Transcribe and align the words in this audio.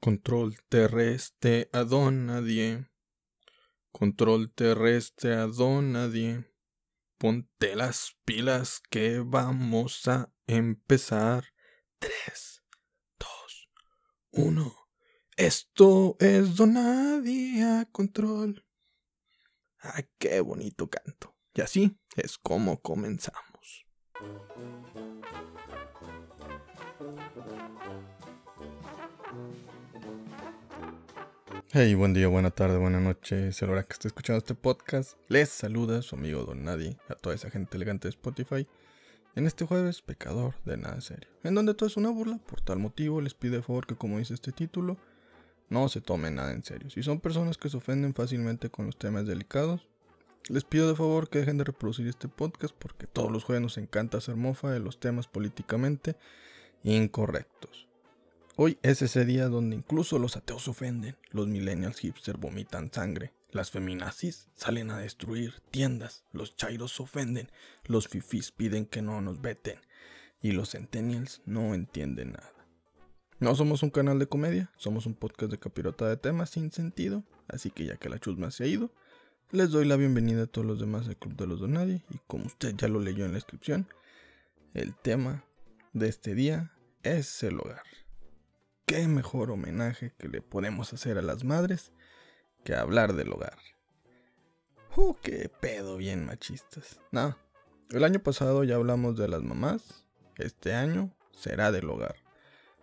Control 0.00 0.56
terrestre 0.70 1.68
a 1.74 1.84
don 1.84 2.24
nadie. 2.24 2.88
Control 3.92 4.50
terrestre 4.50 5.34
a 5.34 5.46
don 5.46 5.92
nadie. 5.92 6.50
Ponte 7.18 7.76
las 7.76 8.16
pilas 8.24 8.80
que 8.88 9.18
vamos 9.18 10.08
a 10.08 10.32
empezar. 10.46 11.44
3, 11.98 12.64
2, 13.18 13.68
1. 14.30 14.74
Esto 15.36 16.16
es 16.18 16.56
don 16.56 16.72
nadie 16.72 17.62
a 17.62 17.84
control. 17.92 18.64
Ah, 19.82 20.02
qué 20.18 20.40
bonito 20.40 20.88
canto. 20.88 21.36
Y 21.52 21.60
así 21.60 22.00
es 22.16 22.38
como 22.38 22.80
comenzamos. 22.80 23.86
Hey, 31.72 31.94
buen 31.94 32.12
día, 32.12 32.26
buena 32.26 32.50
tarde, 32.50 32.78
buena 32.78 32.98
noche. 32.98 33.46
Es 33.46 33.62
la 33.62 33.70
hora 33.70 33.84
que 33.84 33.92
esté 33.92 34.08
escuchando 34.08 34.38
este 34.38 34.56
podcast. 34.56 35.16
Les 35.28 35.48
saluda 35.50 36.02
su 36.02 36.16
amigo 36.16 36.42
Don 36.42 36.64
Nadie, 36.64 36.96
a 37.08 37.14
toda 37.14 37.36
esa 37.36 37.48
gente 37.48 37.76
elegante 37.76 38.08
de 38.08 38.10
Spotify. 38.10 38.66
En 39.36 39.46
este 39.46 39.64
jueves, 39.64 40.02
pecador 40.02 40.56
de 40.64 40.76
nada 40.76 41.00
serio. 41.00 41.30
En 41.44 41.54
donde 41.54 41.74
todo 41.74 41.86
es 41.86 41.96
una 41.96 42.10
burla, 42.10 42.38
por 42.38 42.60
tal 42.60 42.80
motivo 42.80 43.20
les 43.20 43.34
pido 43.34 43.54
de 43.54 43.62
favor 43.62 43.86
que, 43.86 43.94
como 43.94 44.18
dice 44.18 44.34
este 44.34 44.50
título, 44.50 44.96
no 45.68 45.88
se 45.88 46.00
tomen 46.00 46.34
nada 46.34 46.50
en 46.50 46.64
serio. 46.64 46.90
Si 46.90 47.04
son 47.04 47.20
personas 47.20 47.56
que 47.56 47.68
se 47.68 47.76
ofenden 47.76 48.14
fácilmente 48.14 48.68
con 48.68 48.86
los 48.86 48.98
temas 48.98 49.24
delicados, 49.24 49.86
les 50.48 50.64
pido 50.64 50.88
de 50.88 50.96
favor 50.96 51.28
que 51.28 51.38
dejen 51.38 51.58
de 51.58 51.62
reproducir 51.62 52.08
este 52.08 52.26
podcast 52.26 52.74
porque 52.76 53.06
todos 53.06 53.30
los 53.30 53.44
jueves 53.44 53.62
nos 53.62 53.78
encanta 53.78 54.18
hacer 54.18 54.34
mofa 54.34 54.72
de 54.72 54.80
los 54.80 54.98
temas 54.98 55.28
políticamente 55.28 56.16
incorrectos. 56.82 57.89
Hoy 58.56 58.78
es 58.82 59.00
ese 59.00 59.24
día 59.24 59.48
donde 59.48 59.76
incluso 59.76 60.18
los 60.18 60.36
ateos 60.36 60.66
ofenden, 60.66 61.16
los 61.30 61.46
millennials 61.46 62.00
hipster 62.00 62.36
vomitan 62.36 62.92
sangre, 62.92 63.32
las 63.52 63.70
feminazis 63.70 64.48
salen 64.54 64.90
a 64.90 64.98
destruir 64.98 65.62
tiendas, 65.70 66.24
los 66.32 66.56
chairos 66.56 67.00
ofenden, 67.00 67.50
los 67.84 68.08
fifis 68.08 68.50
piden 68.50 68.86
que 68.86 69.02
no 69.02 69.20
nos 69.22 69.40
veten 69.40 69.78
y 70.42 70.52
los 70.52 70.70
centennials 70.72 71.42
no 71.46 71.74
entienden 71.74 72.32
nada. 72.32 72.52
No 73.38 73.54
somos 73.54 73.82
un 73.82 73.90
canal 73.90 74.18
de 74.18 74.26
comedia, 74.26 74.70
somos 74.76 75.06
un 75.06 75.14
podcast 75.14 75.52
de 75.52 75.58
capirota 75.58 76.08
de 76.08 76.16
temas 76.16 76.50
sin 76.50 76.72
sentido, 76.72 77.24
así 77.48 77.70
que 77.70 77.86
ya 77.86 77.96
que 77.96 78.10
la 78.10 78.18
chusma 78.18 78.50
se 78.50 78.64
ha 78.64 78.66
ido, 78.66 78.92
les 79.52 79.70
doy 79.70 79.86
la 79.86 79.96
bienvenida 79.96 80.42
a 80.42 80.46
todos 80.46 80.66
los 80.66 80.80
demás 80.80 81.06
del 81.06 81.16
Club 81.16 81.36
de 81.36 81.46
los 81.46 81.60
Donadie 81.60 82.04
y 82.10 82.18
como 82.26 82.46
usted 82.46 82.74
ya 82.76 82.88
lo 82.88 83.00
leyó 83.00 83.24
en 83.24 83.30
la 83.30 83.36
descripción, 83.36 83.88
el 84.74 84.94
tema 84.94 85.44
de 85.92 86.08
este 86.08 86.34
día 86.34 86.72
es 87.02 87.42
el 87.42 87.58
hogar 87.58 87.82
qué 88.90 89.06
mejor 89.06 89.52
homenaje 89.52 90.12
que 90.18 90.26
le 90.26 90.42
podemos 90.42 90.92
hacer 90.92 91.16
a 91.16 91.22
las 91.22 91.44
madres 91.44 91.92
que 92.64 92.74
hablar 92.74 93.12
del 93.12 93.32
hogar. 93.32 93.56
¡Uh, 94.96 95.14
qué 95.22 95.48
pedo 95.48 95.96
bien 95.96 96.26
machistas! 96.26 96.98
No, 97.12 97.38
el 97.90 98.02
año 98.02 98.18
pasado 98.18 98.64
ya 98.64 98.74
hablamos 98.74 99.16
de 99.16 99.28
las 99.28 99.44
mamás, 99.44 100.04
este 100.38 100.74
año 100.74 101.14
será 101.36 101.70
del 101.70 101.88
hogar. 101.88 102.16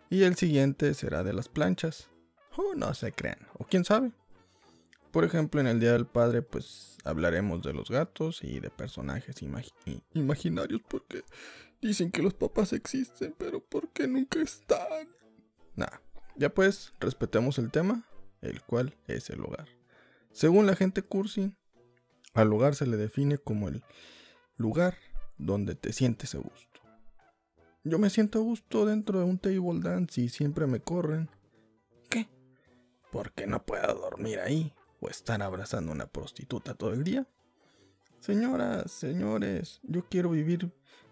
Y 0.10 0.24
el 0.24 0.38
siguiente 0.38 0.94
será 0.94 1.26
de 1.26 1.34
las 1.34 1.50
planchas. 1.50 2.10
Oh, 2.56 2.74
no 2.74 2.94
se 2.94 3.12
crean, 3.12 3.46
o 3.56 3.66
quién 3.66 3.84
sabe. 3.84 4.14
Por 5.12 5.26
ejemplo, 5.26 5.60
en 5.60 5.68
el 5.68 5.82
Día 5.82 5.92
del 5.92 6.08
Padre, 6.08 6.42
pues 6.42 6.96
hablaremos 7.04 7.62
de 7.64 7.74
los 7.74 7.90
gatos 7.90 8.46
y 8.46 8.62
de 8.62 8.70
personajes 8.70 9.44
imaginarios 10.14 10.82
porque 10.88 11.26
dicen 11.82 12.12
que 12.12 12.22
los 12.22 12.34
papás 12.34 12.72
existen, 12.72 13.36
pero 13.38 13.60
porque 13.60 14.08
nunca 14.08 14.40
están. 14.40 15.18
Nada, 15.78 16.02
ya 16.36 16.54
pues, 16.54 16.94
respetemos 17.00 17.60
el 17.60 17.72
tema, 17.72 18.04
el 18.42 18.62
cual 18.64 18.96
es 19.08 19.30
el 19.30 19.42
hogar. 19.42 19.68
Según 20.32 20.66
la 20.66 20.76
gente 20.76 21.04
cursi, 21.04 21.54
al 22.34 22.52
hogar 22.52 22.76
se 22.76 22.88
le 22.88 22.98
define 22.98 23.38
como 23.38 23.70
el 23.70 23.84
lugar 24.58 24.98
donde 25.38 25.76
te 25.76 25.94
sientes 25.94 26.34
a 26.34 26.40
gusto. 26.40 26.82
Yo 27.84 28.00
me 28.00 28.10
siento 28.10 28.40
a 28.40 28.42
gusto 28.42 28.88
dentro 28.88 29.20
de 29.20 29.26
un 29.26 29.38
table 29.38 29.80
dance 29.80 30.20
y 30.20 30.30
siempre 30.30 30.66
me 30.66 30.80
corren. 30.80 31.30
¿Qué? 32.10 32.28
Porque 33.12 33.46
no 33.46 33.64
puedo 33.64 33.94
dormir 33.94 34.40
ahí 34.40 34.74
o 35.00 35.10
estar 35.10 35.42
abrazando 35.44 35.92
a 35.92 35.96
una 35.96 36.08
prostituta 36.08 36.74
todo 36.74 36.94
el 36.94 37.04
día. 37.04 37.28
Señoras, 38.20 38.92
señores, 38.92 39.80
yo 39.84 40.08
quiero 40.10 40.32
vivir 40.32 40.72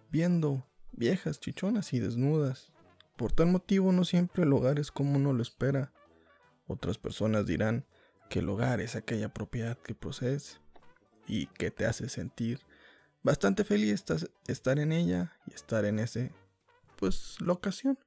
viendo 0.09 0.65
viejas 0.91 1.39
chichonas 1.39 1.93
y 1.93 1.99
desnudas 1.99 2.73
por 3.17 3.31
tal 3.31 3.47
motivo 3.47 3.91
no 3.91 4.03
siempre 4.03 4.43
el 4.43 4.53
hogar 4.53 4.79
es 4.79 4.91
como 4.91 5.15
uno 5.15 5.33
lo 5.33 5.41
espera. 5.41 5.91
Otras 6.67 6.97
personas 6.97 7.45
dirán 7.45 7.85
que 8.29 8.39
el 8.39 8.49
hogar 8.49 8.81
es 8.81 8.95
aquella 8.95 9.33
propiedad 9.33 9.77
que 9.77 9.95
posees 9.95 10.59
y 11.27 11.47
que 11.47 11.71
te 11.71 11.85
hace 11.85 12.09
sentir 12.09 12.61
bastante 13.23 13.63
feliz 13.63 14.03
estar 14.47 14.79
en 14.79 14.91
ella 14.91 15.33
y 15.47 15.53
estar 15.55 15.85
en 15.85 15.99
ese, 15.99 16.31
pues, 16.95 17.41
locación. 17.41 17.97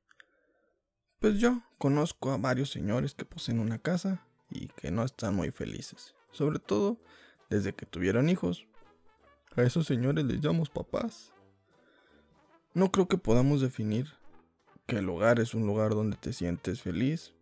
Pues 1.19 1.41
yo 1.41 1.63
conozco 1.79 2.31
a 2.31 2.37
varios 2.37 2.71
señores 2.71 3.15
que 3.15 3.25
poseen 3.25 3.59
una 3.59 3.79
casa 3.79 4.25
y 4.51 4.69
que 4.69 4.93
no 4.93 5.03
están 5.03 5.35
muy 5.35 5.51
felices, 5.51 6.15
sobre 6.31 6.61
todo 6.61 7.01
desde 7.51 7.75
que 7.75 7.87
tuvieron 7.87 8.29
hijos. 8.29 8.69
A 9.57 9.63
esos 9.63 9.87
señores 9.87 10.25
les 10.25 10.41
llamamos 10.41 10.71
papás. 10.71 11.33
No 12.75 12.93
creo 12.93 13.09
que 13.09 13.19
podamos 13.19 13.61
definir 13.61 14.18
que 14.89 14.97
el 14.97 15.09
hogar 15.11 15.39
es 15.39 15.55
un 15.55 15.67
lugar 15.67 15.91
donde 15.91 16.17
te 16.17 16.33
sientes 16.33 16.81
feliz. 16.81 17.35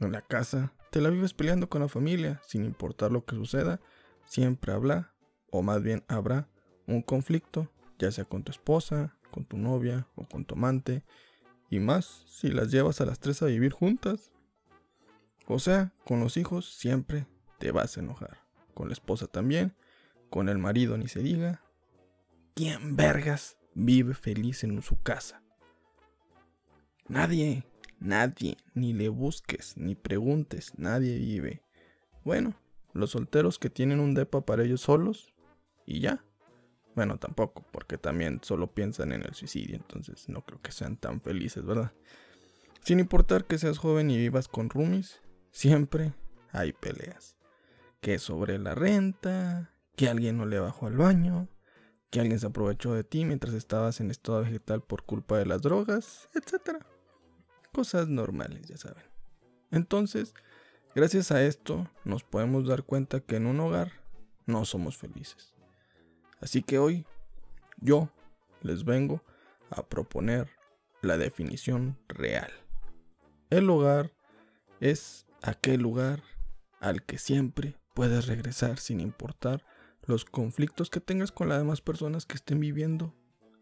En 0.00 0.10
la 0.10 0.22
casa 0.22 0.72
te 0.90 1.00
la 1.00 1.08
vives 1.08 1.32
peleando 1.32 1.68
con 1.68 1.80
la 1.80 1.88
familia, 1.88 2.42
sin 2.46 2.64
importar 2.64 3.12
lo 3.12 3.24
que 3.24 3.36
suceda, 3.36 3.80
siempre 4.26 4.72
habla, 4.72 5.14
o 5.50 5.62
más 5.62 5.82
bien 5.82 6.04
habrá, 6.08 6.48
un 6.86 7.00
conflicto, 7.00 7.70
ya 7.98 8.10
sea 8.10 8.24
con 8.24 8.42
tu 8.42 8.50
esposa, 8.50 9.16
con 9.30 9.44
tu 9.44 9.56
novia 9.56 10.08
o 10.16 10.26
con 10.26 10.44
tu 10.44 10.56
amante, 10.56 11.04
y 11.70 11.78
más 11.78 12.24
si 12.26 12.48
las 12.48 12.72
llevas 12.72 13.00
a 13.00 13.06
las 13.06 13.20
tres 13.20 13.40
a 13.42 13.46
vivir 13.46 13.72
juntas. 13.72 14.32
O 15.46 15.60
sea, 15.60 15.92
con 16.04 16.18
los 16.18 16.36
hijos 16.36 16.74
siempre 16.74 17.26
te 17.58 17.70
vas 17.70 17.96
a 17.96 18.00
enojar, 18.00 18.38
con 18.74 18.88
la 18.88 18.94
esposa 18.94 19.28
también, 19.28 19.76
con 20.28 20.48
el 20.48 20.58
marido 20.58 20.98
ni 20.98 21.06
se 21.06 21.20
diga. 21.20 21.62
¿Quién 22.54 22.96
vergas 22.96 23.58
vive 23.74 24.14
feliz 24.14 24.64
en 24.64 24.82
su 24.82 25.00
casa? 25.00 25.43
Nadie, 27.08 27.64
nadie, 28.00 28.56
ni 28.74 28.92
le 28.92 29.08
busques, 29.08 29.76
ni 29.76 29.94
preguntes, 29.94 30.72
nadie 30.78 31.18
vive. 31.18 31.62
Bueno, 32.24 32.54
los 32.94 33.10
solteros 33.10 33.58
que 33.58 33.70
tienen 33.70 34.00
un 34.00 34.14
depa 34.14 34.40
para 34.40 34.64
ellos 34.64 34.80
solos 34.80 35.34
y 35.84 36.00
ya. 36.00 36.24
Bueno, 36.94 37.18
tampoco, 37.18 37.66
porque 37.72 37.98
también 37.98 38.40
solo 38.42 38.72
piensan 38.72 39.12
en 39.12 39.22
el 39.22 39.34
suicidio, 39.34 39.76
entonces 39.76 40.28
no 40.28 40.42
creo 40.46 40.62
que 40.62 40.72
sean 40.72 40.96
tan 40.96 41.20
felices, 41.20 41.64
¿verdad? 41.64 41.92
Sin 42.84 43.00
importar 43.00 43.46
que 43.46 43.58
seas 43.58 43.78
joven 43.78 44.10
y 44.10 44.16
vivas 44.16 44.46
con 44.46 44.70
roomies, 44.70 45.20
siempre 45.50 46.14
hay 46.52 46.72
peleas. 46.72 47.36
Que 48.00 48.18
sobre 48.18 48.58
la 48.58 48.74
renta, 48.74 49.72
que 49.96 50.08
alguien 50.08 50.36
no 50.36 50.46
le 50.46 50.60
bajó 50.60 50.86
al 50.86 50.96
baño, 50.96 51.48
que 52.10 52.20
alguien 52.20 52.38
se 52.38 52.46
aprovechó 52.46 52.94
de 52.94 53.02
ti 53.02 53.24
mientras 53.24 53.54
estabas 53.54 54.00
en 54.00 54.10
estado 54.10 54.42
vegetal 54.42 54.82
por 54.82 55.02
culpa 55.02 55.36
de 55.36 55.46
las 55.46 55.62
drogas, 55.62 56.28
etc. 56.34 56.84
Cosas 57.74 58.06
normales, 58.06 58.68
ya 58.68 58.76
saben. 58.76 59.02
Entonces, 59.72 60.32
gracias 60.94 61.32
a 61.32 61.42
esto 61.42 61.90
nos 62.04 62.22
podemos 62.22 62.68
dar 62.68 62.84
cuenta 62.84 63.18
que 63.18 63.34
en 63.34 63.46
un 63.46 63.58
hogar 63.58 63.90
no 64.46 64.64
somos 64.64 64.96
felices. 64.96 65.54
Así 66.40 66.62
que 66.62 66.78
hoy 66.78 67.04
yo 67.80 68.10
les 68.62 68.84
vengo 68.84 69.24
a 69.70 69.82
proponer 69.82 70.48
la 71.02 71.18
definición 71.18 71.98
real. 72.06 72.52
El 73.50 73.68
hogar 73.68 74.12
es 74.78 75.26
aquel 75.42 75.80
lugar 75.80 76.22
al 76.78 77.02
que 77.02 77.18
siempre 77.18 77.76
puedes 77.92 78.28
regresar 78.28 78.78
sin 78.78 79.00
importar 79.00 79.64
los 80.06 80.24
conflictos 80.24 80.90
que 80.90 81.00
tengas 81.00 81.32
con 81.32 81.48
las 81.48 81.58
demás 81.58 81.80
personas 81.80 82.24
que 82.24 82.36
estén 82.36 82.60
viviendo 82.60 83.12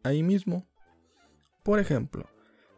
ahí 0.02 0.22
mismo. 0.22 0.66
Por 1.62 1.78
ejemplo, 1.78 2.28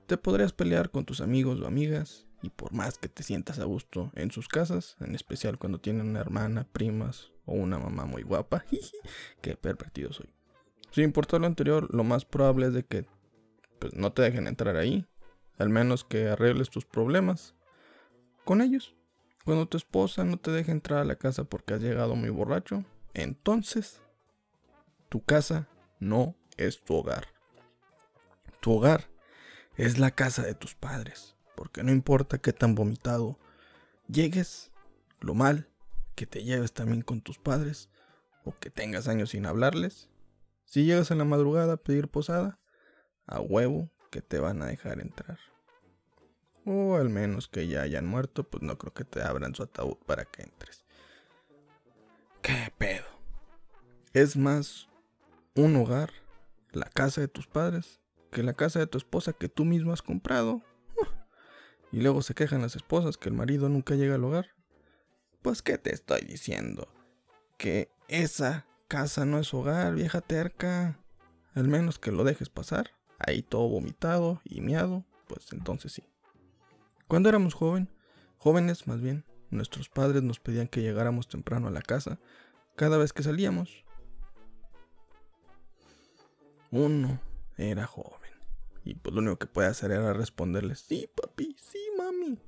te 0.06 0.16
podrías 0.16 0.52
pelear 0.52 0.90
con 0.90 1.04
tus 1.04 1.20
amigos 1.20 1.60
o 1.60 1.66
amigas 1.66 2.26
y 2.42 2.50
por 2.50 2.72
más 2.72 2.98
que 2.98 3.08
te 3.08 3.22
sientas 3.22 3.58
a 3.58 3.64
gusto 3.64 4.10
en 4.14 4.30
sus 4.30 4.48
casas, 4.48 4.96
en 5.00 5.14
especial 5.14 5.58
cuando 5.58 5.78
tienen 5.78 6.08
una 6.08 6.20
hermana, 6.20 6.66
primas 6.70 7.32
o 7.46 7.54
una 7.54 7.78
mamá 7.78 8.04
muy 8.04 8.22
guapa, 8.22 8.64
qué 9.40 9.56
pervertido 9.56 10.12
soy. 10.12 10.28
Sin 10.90 11.04
importar 11.04 11.40
lo 11.40 11.46
anterior, 11.46 11.92
lo 11.92 12.04
más 12.04 12.24
probable 12.24 12.66
es 12.66 12.74
de 12.74 12.84
que 12.84 13.06
pues, 13.78 13.94
no 13.94 14.12
te 14.12 14.22
dejen 14.22 14.46
entrar 14.46 14.76
ahí, 14.76 15.06
al 15.58 15.70
menos 15.70 16.04
que 16.04 16.28
arregles 16.28 16.70
tus 16.70 16.84
problemas 16.84 17.54
con 18.44 18.60
ellos. 18.60 18.94
Cuando 19.44 19.66
tu 19.66 19.76
esposa 19.76 20.24
no 20.24 20.36
te 20.38 20.50
deja 20.50 20.72
entrar 20.72 21.00
a 21.00 21.04
la 21.04 21.16
casa 21.16 21.44
porque 21.44 21.74
has 21.74 21.80
llegado 21.80 22.14
muy 22.14 22.30
borracho, 22.30 22.84
entonces 23.14 24.00
tu 25.08 25.22
casa 25.22 25.68
no 25.98 26.34
es 26.56 26.82
tu 26.82 26.94
hogar. 26.94 27.28
Tu 28.60 28.72
hogar 28.72 29.13
es 29.76 29.98
la 29.98 30.10
casa 30.10 30.42
de 30.42 30.54
tus 30.54 30.74
padres, 30.74 31.36
porque 31.56 31.82
no 31.82 31.90
importa 31.90 32.38
qué 32.38 32.52
tan 32.52 32.74
vomitado 32.74 33.38
llegues, 34.08 34.70
lo 35.20 35.34
mal 35.34 35.68
que 36.14 36.26
te 36.26 36.44
lleves 36.44 36.72
también 36.72 37.02
con 37.02 37.20
tus 37.20 37.38
padres 37.38 37.88
o 38.44 38.56
que 38.58 38.70
tengas 38.70 39.08
años 39.08 39.30
sin 39.30 39.46
hablarles, 39.46 40.08
si 40.64 40.84
llegas 40.84 41.10
en 41.10 41.18
la 41.18 41.24
madrugada 41.24 41.74
a 41.74 41.76
pedir 41.78 42.08
posada, 42.08 42.58
a 43.26 43.40
huevo 43.40 43.90
que 44.10 44.22
te 44.22 44.38
van 44.38 44.62
a 44.62 44.66
dejar 44.66 45.00
entrar. 45.00 45.38
O 46.66 46.96
al 46.96 47.10
menos 47.10 47.48
que 47.48 47.66
ya 47.66 47.82
hayan 47.82 48.06
muerto, 48.06 48.44
pues 48.44 48.62
no 48.62 48.78
creo 48.78 48.94
que 48.94 49.04
te 49.04 49.22
abran 49.22 49.54
su 49.54 49.62
ataúd 49.62 49.96
para 50.06 50.24
que 50.24 50.42
entres. 50.42 50.84
¿Qué 52.42 52.72
pedo? 52.78 53.04
Es 54.12 54.36
más 54.36 54.88
un 55.54 55.76
hogar, 55.76 56.10
la 56.72 56.88
casa 56.88 57.20
de 57.20 57.28
tus 57.28 57.46
padres, 57.46 58.00
que 58.34 58.42
la 58.42 58.52
casa 58.52 58.81
de 58.81 58.88
tu 58.88 58.98
esposa 58.98 59.32
que 59.32 59.48
tú 59.48 59.64
mismo 59.64 59.92
has 59.92 60.02
comprado. 60.02 60.60
Y 61.92 62.00
luego 62.00 62.20
se 62.20 62.34
quejan 62.34 62.62
las 62.62 62.75
esposas 62.75 63.16
que 63.16 63.28
el 63.28 63.34
marido 63.36 63.69
nunca 63.69 63.94
llega 63.94 64.16
al 64.16 64.25
hogar. 64.25 64.48
Pues 65.40 65.62
qué 65.62 65.78
te 65.78 65.94
estoy 65.94 66.22
diciendo? 66.22 66.88
Que 67.56 67.88
esa 68.08 68.66
casa 68.88 69.25
no 69.25 69.38
es 69.38 69.54
hogar, 69.54 69.94
vieja 69.94 70.20
terca. 70.20 70.98
Al 71.54 71.69
menos 71.69 72.00
que 72.00 72.10
lo 72.10 72.25
dejes 72.25 72.48
pasar, 72.48 72.90
ahí 73.19 73.42
todo 73.42 73.69
vomitado 73.69 74.40
y 74.44 74.60
miado, 74.60 75.04
pues 75.28 75.52
entonces 75.52 75.92
sí. 75.92 76.02
Cuando 77.06 77.28
éramos 77.28 77.54
joven, 77.54 77.88
jóvenes 78.38 78.88
más 78.88 79.00
bien, 79.00 79.25
nuestros 79.50 79.88
padres 79.88 80.25
nos 80.25 80.40
pedían 80.40 80.66
que 80.66 80.82
llegáramos 80.82 81.28
temprano 81.28 81.69
a 81.69 81.70
la 81.70 81.82
casa 81.82 82.19
cada 82.75 82.98
vez 82.98 83.12
que 83.12 83.22
salíamos. 83.22 83.84
Uno 86.72 87.20
era 87.56 87.86
joven. 87.86 88.23
Y 88.84 88.94
pues 88.94 89.14
lo 89.14 89.22
único 89.22 89.38
que 89.38 89.46
puede 89.46 89.69
hacer 89.69 89.90
era 89.90 90.12
responderles, 90.12 90.81
sí, 90.81 91.08
papi, 91.14 91.56
sí, 91.58 91.78
mami. 91.96 92.38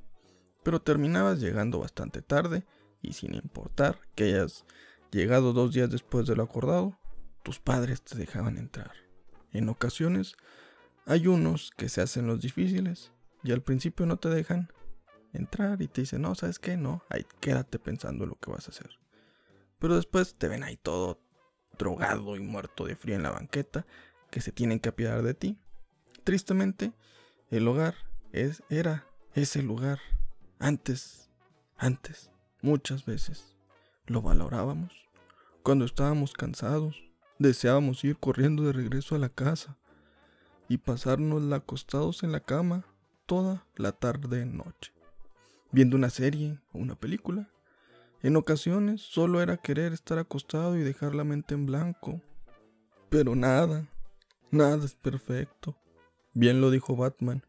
Pero 0.62 0.82
terminabas 0.82 1.40
llegando 1.40 1.78
bastante 1.78 2.20
tarde 2.20 2.66
y 3.00 3.14
sin 3.14 3.34
importar 3.34 4.00
que 4.14 4.24
hayas 4.24 4.66
llegado 5.10 5.54
dos 5.54 5.72
días 5.72 5.90
después 5.90 6.26
de 6.26 6.36
lo 6.36 6.42
acordado, 6.42 6.98
tus 7.42 7.58
padres 7.58 8.02
te 8.02 8.18
dejaban 8.18 8.58
entrar. 8.58 8.92
En 9.52 9.68
ocasiones 9.70 10.36
hay 11.06 11.26
unos 11.26 11.70
que 11.70 11.88
se 11.88 12.02
hacen 12.02 12.26
los 12.26 12.42
difíciles 12.42 13.12
y 13.42 13.52
al 13.52 13.62
principio 13.62 14.04
no 14.04 14.18
te 14.18 14.28
dejan 14.28 14.70
entrar 15.32 15.80
y 15.80 15.88
te 15.88 16.02
dicen, 16.02 16.22
no, 16.22 16.34
¿sabes 16.34 16.58
qué? 16.58 16.76
No, 16.76 17.02
ahí 17.08 17.24
quédate 17.40 17.78
pensando 17.78 18.24
en 18.24 18.30
lo 18.30 18.36
que 18.36 18.50
vas 18.50 18.68
a 18.68 18.72
hacer. 18.72 18.90
Pero 19.78 19.96
después 19.96 20.34
te 20.34 20.48
ven 20.48 20.64
ahí 20.64 20.76
todo 20.76 21.22
drogado 21.78 22.36
y 22.36 22.40
muerto 22.40 22.84
de 22.84 22.96
frío 22.96 23.14
en 23.14 23.22
la 23.22 23.30
banqueta, 23.30 23.86
que 24.30 24.40
se 24.40 24.52
tienen 24.52 24.80
que 24.80 24.88
apiadar 24.88 25.22
de 25.22 25.34
ti 25.34 25.58
Tristemente, 26.26 26.92
el 27.50 27.68
hogar 27.68 27.94
es, 28.32 28.64
era 28.68 29.06
ese 29.34 29.62
lugar. 29.62 30.00
Antes, 30.58 31.30
antes, 31.76 32.32
muchas 32.62 33.06
veces, 33.06 33.54
lo 34.06 34.22
valorábamos. 34.22 34.92
Cuando 35.62 35.84
estábamos 35.84 36.32
cansados, 36.32 37.00
deseábamos 37.38 38.02
ir 38.02 38.18
corriendo 38.18 38.64
de 38.64 38.72
regreso 38.72 39.14
a 39.14 39.20
la 39.20 39.28
casa 39.28 39.76
y 40.68 40.78
pasarnos 40.78 41.52
acostados 41.52 42.24
en 42.24 42.32
la 42.32 42.40
cama 42.40 42.84
toda 43.26 43.64
la 43.76 43.92
tarde 43.92 44.46
noche, 44.46 44.92
viendo 45.70 45.96
una 45.96 46.10
serie 46.10 46.58
o 46.72 46.78
una 46.78 46.96
película. 46.96 47.48
En 48.24 48.34
ocasiones 48.34 49.00
solo 49.00 49.42
era 49.42 49.58
querer 49.58 49.92
estar 49.92 50.18
acostado 50.18 50.76
y 50.76 50.82
dejar 50.82 51.14
la 51.14 51.22
mente 51.22 51.54
en 51.54 51.66
blanco. 51.66 52.20
Pero 53.10 53.36
nada, 53.36 53.86
nada 54.50 54.84
es 54.84 54.96
perfecto. 54.96 55.76
Bien 56.38 56.60
lo 56.60 56.70
dijo 56.70 56.96
Batman. 56.96 57.46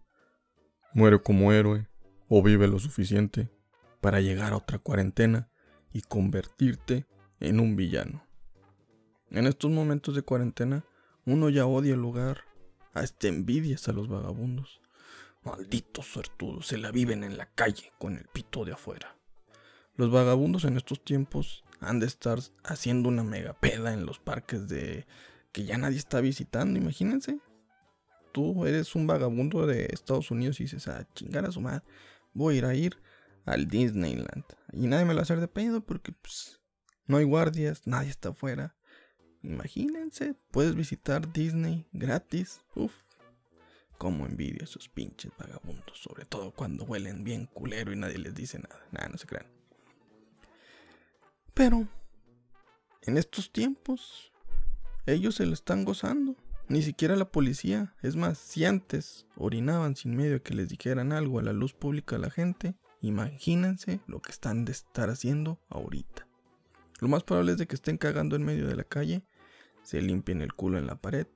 Muere 0.93 1.21
como 1.21 1.51
héroe 1.51 1.89
o 2.29 2.41
vive 2.41 2.69
lo 2.69 2.79
suficiente 2.79 3.49
para 3.99 4.21
llegar 4.21 4.53
a 4.53 4.55
otra 4.55 4.79
cuarentena 4.79 5.49
y 5.91 6.03
convertirte 6.03 7.05
en 7.41 7.59
un 7.59 7.75
villano. 7.75 8.25
En 9.29 9.45
estos 9.45 9.71
momentos 9.71 10.15
de 10.15 10.21
cuarentena, 10.21 10.85
uno 11.25 11.49
ya 11.49 11.65
odia 11.65 11.95
el 11.95 11.99
lugar, 11.99 12.45
hasta 12.93 13.27
envidias 13.27 13.89
a 13.89 13.91
los 13.91 14.07
vagabundos. 14.07 14.79
Malditos 15.43 16.05
suertudos, 16.05 16.67
se 16.67 16.77
la 16.77 16.89
viven 16.89 17.25
en 17.25 17.35
la 17.35 17.47
calle 17.47 17.91
con 17.99 18.15
el 18.15 18.29
pito 18.31 18.63
de 18.63 18.71
afuera. 18.71 19.17
Los 19.97 20.11
vagabundos 20.11 20.63
en 20.63 20.77
estos 20.77 21.03
tiempos 21.03 21.65
han 21.81 21.99
de 21.99 22.05
estar 22.05 22.39
haciendo 22.63 23.09
una 23.09 23.25
megapeda 23.25 23.93
en 23.93 24.05
los 24.05 24.19
parques 24.19 24.69
de 24.69 25.05
que 25.51 25.65
ya 25.65 25.77
nadie 25.77 25.97
está 25.97 26.21
visitando, 26.21 26.79
imagínense 26.79 27.41
tú 28.37 28.67
eres 28.67 28.93
un 28.93 29.07
vagabundo 29.07 29.65
de 29.65 29.87
Estados 29.91 30.29
Unidos 30.29 30.59
y 30.59 30.65
dices, 30.65 30.87
a 30.87 30.99
ah, 30.99 31.07
chingar 31.15 31.43
a 31.45 31.51
su 31.51 31.59
madre, 31.59 31.81
voy 32.33 32.59
a 32.59 32.75
ir 32.75 32.95
al 33.45 33.67
Disneyland. 33.67 34.43
Y 34.73 34.85
nadie 34.85 35.05
me 35.05 35.13
lo 35.13 35.15
va 35.15 35.21
a 35.21 35.23
hacer 35.23 35.39
de 35.39 35.47
pedo 35.47 35.81
porque 35.81 36.11
pues, 36.11 36.61
no 37.07 37.17
hay 37.17 37.23
guardias, 37.23 37.87
nadie 37.87 38.11
está 38.11 38.29
afuera. 38.29 38.75
Imagínense, 39.41 40.35
puedes 40.51 40.75
visitar 40.75 41.33
Disney 41.33 41.87
gratis. 41.93 42.61
Uf, 42.75 42.93
como 43.97 44.27
envidio 44.27 44.61
a 44.61 44.65
esos 44.65 44.87
pinches 44.87 45.31
vagabundos, 45.39 45.97
sobre 45.97 46.25
todo 46.25 46.51
cuando 46.51 46.83
huelen 46.83 47.23
bien 47.23 47.47
culero 47.47 47.91
y 47.91 47.95
nadie 47.95 48.19
les 48.19 48.35
dice 48.35 48.59
nada. 48.59 48.85
Nada, 48.91 49.09
no 49.09 49.17
se 49.17 49.25
crean. 49.25 49.47
Pero, 51.55 51.87
en 53.01 53.17
estos 53.17 53.51
tiempos, 53.51 54.31
ellos 55.07 55.33
se 55.33 55.47
lo 55.47 55.55
están 55.55 55.85
gozando. 55.85 56.35
Ni 56.69 56.81
siquiera 56.81 57.15
la 57.15 57.31
policía. 57.31 57.93
Es 58.01 58.15
más, 58.15 58.37
si 58.37 58.65
antes 58.65 59.25
orinaban 59.35 59.95
sin 59.95 60.15
medio 60.15 60.33
de 60.33 60.41
que 60.41 60.53
les 60.53 60.67
dijeran 60.67 61.13
algo 61.13 61.39
a 61.39 61.43
la 61.43 61.53
luz 61.53 61.73
pública 61.73 62.17
a 62.17 62.19
la 62.19 62.29
gente, 62.29 62.75
imagínense 63.01 64.01
lo 64.05 64.21
que 64.21 64.31
están 64.31 64.65
de 64.65 64.73
estar 64.73 65.09
haciendo 65.09 65.61
ahorita. 65.69 66.27
Lo 66.99 67.07
más 67.07 67.23
probable 67.23 67.53
es 67.53 67.57
de 67.57 67.67
que 67.67 67.75
estén 67.75 67.97
cagando 67.97 68.35
en 68.35 68.43
medio 68.43 68.67
de 68.67 68.75
la 68.75 68.83
calle, 68.83 69.23
se 69.83 70.01
limpien 70.01 70.41
el 70.41 70.53
culo 70.53 70.77
en 70.77 70.87
la 70.87 70.99
pared. 70.99 71.27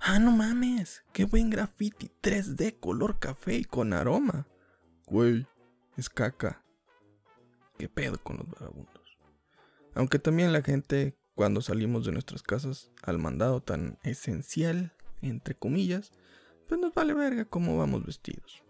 Ah, 0.00 0.18
no 0.18 0.32
mames, 0.32 1.04
qué 1.12 1.24
buen 1.24 1.50
graffiti 1.50 2.10
3D 2.22 2.80
color 2.80 3.18
café 3.18 3.56
y 3.56 3.64
con 3.64 3.92
aroma. 3.92 4.48
Güey, 5.06 5.46
es 5.96 6.08
caca. 6.08 6.64
¿Qué 7.78 7.88
pedo 7.88 8.18
con 8.18 8.38
los 8.38 8.48
vagabundos? 8.48 9.18
Aunque 9.94 10.18
también 10.18 10.52
la 10.52 10.62
gente 10.62 11.19
cuando 11.40 11.62
salimos 11.62 12.04
de 12.04 12.12
nuestras 12.12 12.42
casas 12.42 12.90
al 13.00 13.18
mandado 13.18 13.62
tan 13.62 13.98
esencial, 14.02 14.92
entre 15.22 15.54
comillas, 15.54 16.12
pues 16.68 16.78
nos 16.78 16.92
vale 16.92 17.14
verga 17.14 17.46
cómo 17.46 17.78
vamos 17.78 18.04
vestidos. 18.04 18.62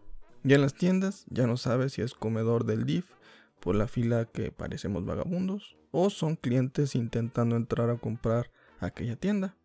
Y 0.45 0.55
en 0.55 0.61
las 0.61 0.75
tiendas 0.75 1.27
ya 1.31 1.49
no 1.49 1.57
sabes 1.57 1.95
si 1.95 2.03
es 2.03 2.15
comedor 2.15 2.65
del 2.65 2.87
DIF 2.87 3.11
por 3.59 3.75
la 3.75 3.89
fila 3.89 4.27
que 4.27 4.53
parecemos 4.53 5.05
vagabundos 5.05 5.79
o 5.91 6.11
son 6.11 6.37
clientes 6.37 6.95
intentando 6.95 7.57
entrar 7.57 7.91
a 7.91 7.99
comprar 7.99 8.53
aquella 8.79 9.17
tienda. 9.17 9.57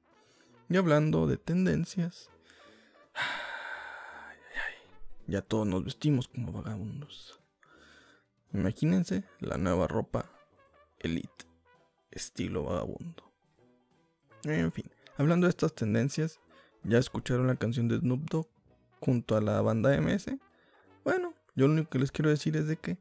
Y 0.68 0.78
hablando 0.78 1.28
de 1.28 1.38
tendencias, 1.38 2.32
ya 5.28 5.44
todos 5.44 5.68
nos 5.68 5.86
vestimos 5.86 6.28
como 6.28 6.52
vagabundos. 6.52 7.40
Imagínense 8.52 9.26
la 9.42 9.60
nueva 9.60 9.86
ropa 9.86 10.26
elite 10.98 11.46
estilo 12.16 12.64
vagabundo. 12.64 13.32
En 14.46 14.72
fin, 14.72 14.90
hablando 15.18 15.46
de 15.46 15.52
estas 15.52 15.74
tendencias, 15.76 16.40
¿ya 16.84 16.98
escucharon 16.98 17.48
la 17.48 17.56
canción 17.56 17.88
de 17.88 18.00
Snoop 18.00 18.30
Dogg 18.30 18.48
junto 19.00 19.36
a 19.36 19.42
la 19.42 19.62
banda 19.62 20.00
MS? 20.00 20.38
Bueno, 21.04 21.34
yo 21.56 21.68
lo 21.68 21.74
único 21.74 21.90
que 21.90 22.00
les 22.00 22.12
quiero 22.12 22.30
decir 22.30 22.56
es 22.58 22.68
de 22.68 22.78
que 22.78 22.98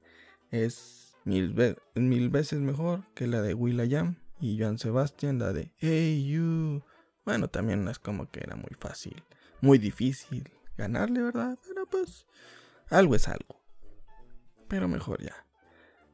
es 0.51 1.17
mil, 1.25 1.55
veces 2.29 2.61
mejor 2.61 3.05
que 3.15 3.27
la 3.27 3.41
de 3.41 3.55
Will.i.am 3.55 4.17
y 4.41 4.59
Joan 4.59 4.79
Sebastian, 4.79 5.39
la 5.39 5.53
de 5.53 5.73
Hey 5.79 6.29
You. 6.29 6.83
Bueno, 7.25 7.49
también 7.49 7.85
no 7.85 7.91
es 7.91 7.99
como 7.99 8.31
que 8.31 8.41
era 8.41 8.57
muy 8.57 8.75
fácil, 8.79 9.23
muy 9.61 9.79
difícil 9.79 10.51
ganarle, 10.77 11.23
¿verdad? 11.23 11.59
Pero 11.67 11.87
pues 11.87 12.27
algo 12.91 13.15
es 13.15 13.29
algo. 13.29 13.61
Pero 14.69 14.89
mejor 14.89 15.23
ya. 15.23 15.47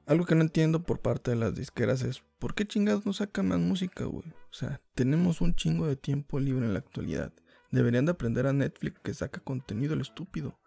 Algo 0.07 0.25
que 0.25 0.35
no 0.35 0.43
entiendo 0.43 0.83
por 0.83 1.01
parte 1.01 1.31
de 1.31 1.37
las 1.37 1.55
disqueras 1.55 2.03
es 2.03 2.23
¿por 2.39 2.55
qué 2.55 2.67
chingados 2.67 3.07
no 3.07 3.13
sacan 3.13 3.49
más 3.49 3.61
música, 3.61 4.05
güey? 4.05 4.29
O 4.51 4.55
sea, 4.55 4.81
tenemos 4.95 5.41
un 5.41 5.55
chingo 5.55 5.87
de 5.87 5.97
tiempo 5.97 6.41
libre 6.41 6.67
en 6.67 6.73
la 6.73 6.81
actualidad. 6.81 7.33
Deberían 7.71 8.07
de 8.07 8.13
aprender 8.13 8.47
a 8.47 8.53
Netflix 8.53 8.99
que 9.01 9.15
saca 9.15 9.41
contenido 9.41 9.95
el 9.95 10.01
estúpido, 10.01 10.59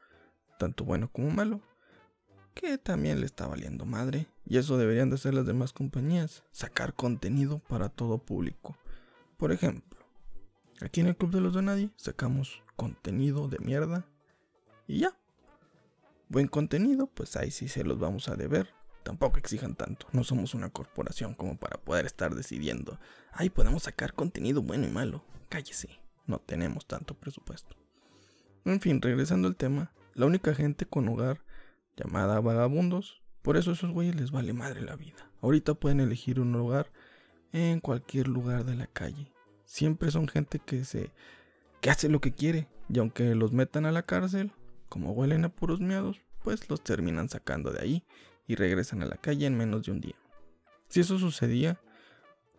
tanto 0.57 0.85
bueno 0.85 1.11
como 1.11 1.29
malo, 1.31 1.61
que 2.53 2.77
también 2.77 3.19
le 3.19 3.25
está 3.25 3.47
valiendo 3.47 3.85
madre. 3.85 4.27
Y 4.45 4.57
eso 4.57 4.77
deberían 4.77 5.09
de 5.09 5.15
hacer 5.15 5.33
las 5.33 5.45
demás 5.45 5.73
compañías, 5.73 6.43
sacar 6.51 6.93
contenido 6.93 7.59
para 7.59 7.89
todo 7.89 8.19
público. 8.19 8.77
Por 9.35 9.51
ejemplo, 9.51 9.99
aquí 10.79 11.01
en 11.01 11.07
el 11.07 11.17
Club 11.17 11.31
de 11.31 11.41
los 11.41 11.53
Donadi 11.53 11.91
sacamos 11.97 12.61
contenido 12.77 13.49
de 13.49 13.59
mierda 13.59 14.05
y 14.87 14.99
ya. 14.99 15.17
Buen 16.29 16.47
contenido, 16.47 17.07
pues 17.07 17.35
ahí 17.35 17.51
sí 17.51 17.67
se 17.67 17.83
los 17.83 17.99
vamos 17.99 18.29
a 18.29 18.35
deber 18.35 18.69
Tampoco 19.03 19.37
exijan 19.37 19.75
tanto, 19.75 20.07
no 20.13 20.23
somos 20.23 20.53
una 20.53 20.69
corporación 20.69 21.33
como 21.33 21.57
para 21.57 21.77
poder 21.77 22.05
estar 22.05 22.33
decidiendo, 22.35 22.99
ay, 23.33 23.49
podemos 23.49 23.83
sacar 23.83 24.13
contenido 24.13 24.61
bueno 24.61 24.87
y 24.87 24.91
malo. 24.91 25.23
Cállese, 25.49 25.99
no 26.25 26.39
tenemos 26.39 26.87
tanto 26.87 27.13
presupuesto. 27.13 27.75
En 28.65 28.79
fin, 28.79 29.01
regresando 29.01 29.47
al 29.49 29.57
tema, 29.57 29.91
la 30.13 30.25
única 30.25 30.55
gente 30.55 30.85
con 30.85 31.07
hogar 31.09 31.41
llamada 31.97 32.39
vagabundos. 32.39 33.21
Por 33.41 33.57
eso 33.57 33.71
a 33.71 33.73
esos 33.73 33.91
güeyes 33.91 34.15
les 34.15 34.31
vale 34.31 34.53
madre 34.53 34.81
la 34.81 34.95
vida. 34.95 35.29
Ahorita 35.41 35.73
pueden 35.73 35.99
elegir 35.99 36.39
un 36.39 36.55
hogar 36.55 36.91
en 37.51 37.81
cualquier 37.81 38.27
lugar 38.27 38.63
de 38.63 38.75
la 38.75 38.87
calle. 38.87 39.31
Siempre 39.65 40.11
son 40.11 40.27
gente 40.27 40.59
que 40.59 40.85
se 40.85 41.11
que 41.81 41.89
hace 41.89 42.07
lo 42.07 42.21
que 42.21 42.31
quiere 42.31 42.69
y 42.87 42.99
aunque 42.99 43.35
los 43.35 43.51
metan 43.51 43.85
a 43.85 43.91
la 43.91 44.03
cárcel, 44.03 44.53
como 44.87 45.11
huelen 45.11 45.43
a 45.43 45.49
puros 45.49 45.81
miados, 45.81 46.21
pues 46.41 46.69
los 46.69 46.81
terminan 46.81 47.27
sacando 47.27 47.71
de 47.71 47.81
ahí 47.81 48.05
y 48.53 48.55
regresan 48.55 49.01
a 49.01 49.07
la 49.07 49.17
calle 49.17 49.47
en 49.47 49.57
menos 49.57 49.83
de 49.83 49.91
un 49.91 49.99
día. 49.99 50.15
Si 50.87 50.99
eso 50.99 51.17
sucedía, 51.17 51.79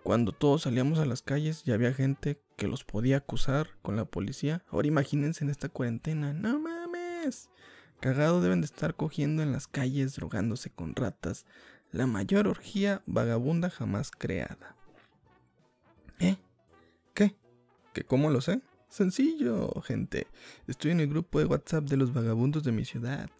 cuando 0.03 0.33
todos 0.33 0.63
salíamos 0.63 0.99
a 0.99 1.07
las 1.07 1.23
calles 1.23 1.63
y 1.65 1.71
había 1.71 1.95
gente 1.95 2.41
que 2.57 2.67
los 2.67 2.83
podía 2.83 3.19
acusar 3.19 3.69
con 3.81 3.95
la 3.95 4.05
policía, 4.05 4.65
ahora 4.69 4.89
imagínense 4.89 5.45
en 5.45 5.51
esta 5.51 5.69
cuarentena, 5.69 6.33
no 6.33 6.59
mames. 6.59 7.49
Cagado 8.01 8.41
deben 8.41 8.61
de 8.61 8.67
estar 8.67 8.97
cogiendo 8.97 9.43
en 9.43 9.53
las 9.53 9.69
calles, 9.69 10.17
drogándose 10.17 10.69
con 10.69 10.97
ratas, 10.97 11.47
la 11.93 12.09
mayor 12.09 12.49
orgía 12.49 13.03
vagabunda 13.07 13.71
jamás 13.71 14.11
creada. 14.11 14.75
¿Eh? 16.19 16.37
¿Qué? 17.15 17.37
¿Qué 17.93 18.05
cómo 18.05 18.31
lo 18.31 18.41
sé? 18.41 18.61
Sencillo, 18.89 19.81
gente. 19.83 20.27
Estoy 20.67 20.91
en 20.91 21.01
el 21.01 21.09
grupo 21.09 21.39
de 21.39 21.47
WhatsApp 21.47 21.85
de 21.85 21.97
los 21.97 22.13
vagabundos 22.13 22.65
de 22.65 22.73
mi 22.73 22.85
ciudad. 22.85 23.31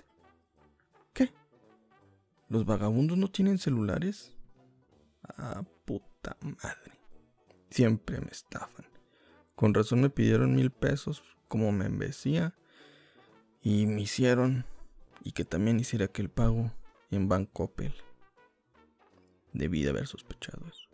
¿Qué? 1.13 1.33
¿Los 2.49 2.65
vagabundos 2.65 3.19
no 3.19 3.29
tienen 3.29 3.59
celulares? 3.59 4.33
Ah, 5.23 5.65
puta 5.85 6.37
madre. 6.41 6.93
Siempre 7.71 8.21
me 8.21 8.31
estafan. 8.31 8.87
Con 9.55 9.75
razón 9.75 10.01
me 10.01 10.11
pidieron 10.11 10.55
mil 10.55 10.71
pesos 10.71 11.23
como 11.49 11.73
me 11.73 11.87
embecía 11.87 12.55
y 13.63 13.87
me 13.87 14.03
hicieron 14.03 14.67
y 15.23 15.33
que 15.33 15.45
también 15.45 15.81
hiciera 15.81 16.07
aquel 16.07 16.29
pago 16.29 16.73
en 17.11 17.29
Bancoppel. 17.29 17.95
Debí 19.53 19.83
de 19.83 19.91
haber 19.91 20.07
sospechado 20.07 20.67
eso. 20.69 20.89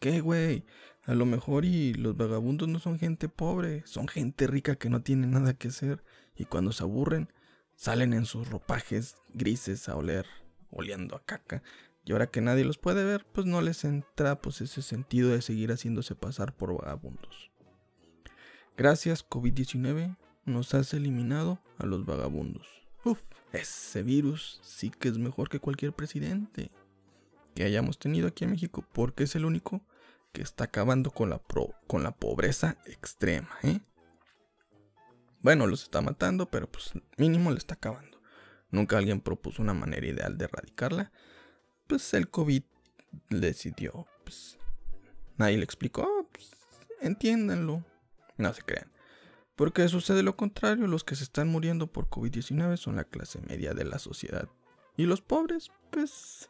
¿Qué, 0.00 0.20
güey? 0.20 0.64
A 1.04 1.14
lo 1.14 1.24
mejor 1.26 1.64
y 1.64 1.94
los 1.94 2.16
vagabundos 2.16 2.68
no 2.68 2.78
son 2.78 2.98
gente 2.98 3.28
pobre, 3.28 3.82
son 3.86 4.08
gente 4.08 4.46
rica 4.46 4.76
que 4.76 4.90
no 4.90 5.02
tiene 5.02 5.26
nada 5.26 5.54
que 5.54 5.68
hacer 5.68 6.02
y 6.36 6.44
cuando 6.44 6.72
se 6.72 6.82
aburren 6.82 7.32
salen 7.76 8.12
en 8.12 8.26
sus 8.26 8.48
ropajes 8.50 9.16
grises 9.32 9.88
a 9.88 9.96
oler, 9.96 10.26
oliendo 10.70 11.16
a 11.16 11.24
caca. 11.24 11.62
Y 12.04 12.12
ahora 12.12 12.28
que 12.28 12.40
nadie 12.40 12.64
los 12.64 12.78
puede 12.78 13.04
ver, 13.04 13.26
pues 13.32 13.46
no 13.46 13.60
les 13.60 13.84
entra 13.84 14.40
pues 14.40 14.60
ese 14.60 14.82
sentido 14.82 15.30
de 15.30 15.42
seguir 15.42 15.70
haciéndose 15.70 16.14
pasar 16.14 16.56
por 16.56 16.76
vagabundos. 16.76 17.50
Gracias 18.76 19.28
COVID-19 19.28 20.16
nos 20.44 20.74
has 20.74 20.94
eliminado 20.94 21.60
a 21.78 21.86
los 21.86 22.06
vagabundos. 22.06 22.66
Uf, 23.04 23.20
ese 23.52 24.02
virus 24.02 24.60
sí 24.62 24.90
que 24.90 25.08
es 25.08 25.18
mejor 25.18 25.48
que 25.48 25.60
cualquier 25.60 25.92
presidente 25.92 26.70
que 27.54 27.64
hayamos 27.64 27.98
tenido 27.98 28.28
aquí 28.28 28.44
en 28.44 28.50
México, 28.50 28.84
porque 28.92 29.24
es 29.24 29.34
el 29.34 29.44
único 29.44 29.82
que 30.32 30.42
está 30.42 30.64
acabando 30.64 31.10
con 31.10 31.30
la, 31.30 31.40
con 31.86 32.02
la 32.02 32.12
pobreza 32.12 32.76
extrema. 32.86 33.50
¿eh? 33.62 33.80
Bueno, 35.40 35.66
los 35.66 35.82
está 35.82 36.00
matando, 36.00 36.50
pero 36.50 36.70
pues 36.70 36.92
mínimo 37.16 37.50
le 37.50 37.58
está 37.58 37.74
acabando. 37.74 38.09
Nunca 38.70 38.98
alguien 38.98 39.20
propuso 39.20 39.62
una 39.62 39.74
manera 39.74 40.06
ideal 40.06 40.38
de 40.38 40.44
erradicarla. 40.44 41.12
Pues 41.86 42.14
el 42.14 42.28
COVID 42.28 42.62
decidió. 43.28 44.06
Pues, 44.24 44.58
nadie 45.36 45.58
le 45.58 45.64
explicó. 45.64 46.28
Pues, 46.32 46.50
entiéndanlo. 47.00 47.84
No 48.36 48.54
se 48.54 48.62
crean. 48.62 48.90
Porque 49.56 49.88
sucede 49.88 50.22
lo 50.22 50.36
contrario, 50.36 50.86
los 50.86 51.04
que 51.04 51.16
se 51.16 51.24
están 51.24 51.48
muriendo 51.48 51.86
por 51.86 52.08
COVID-19 52.08 52.76
son 52.78 52.96
la 52.96 53.04
clase 53.04 53.40
media 53.42 53.74
de 53.74 53.84
la 53.84 53.98
sociedad. 53.98 54.48
Y 54.96 55.04
los 55.04 55.20
pobres, 55.20 55.70
pues, 55.90 56.48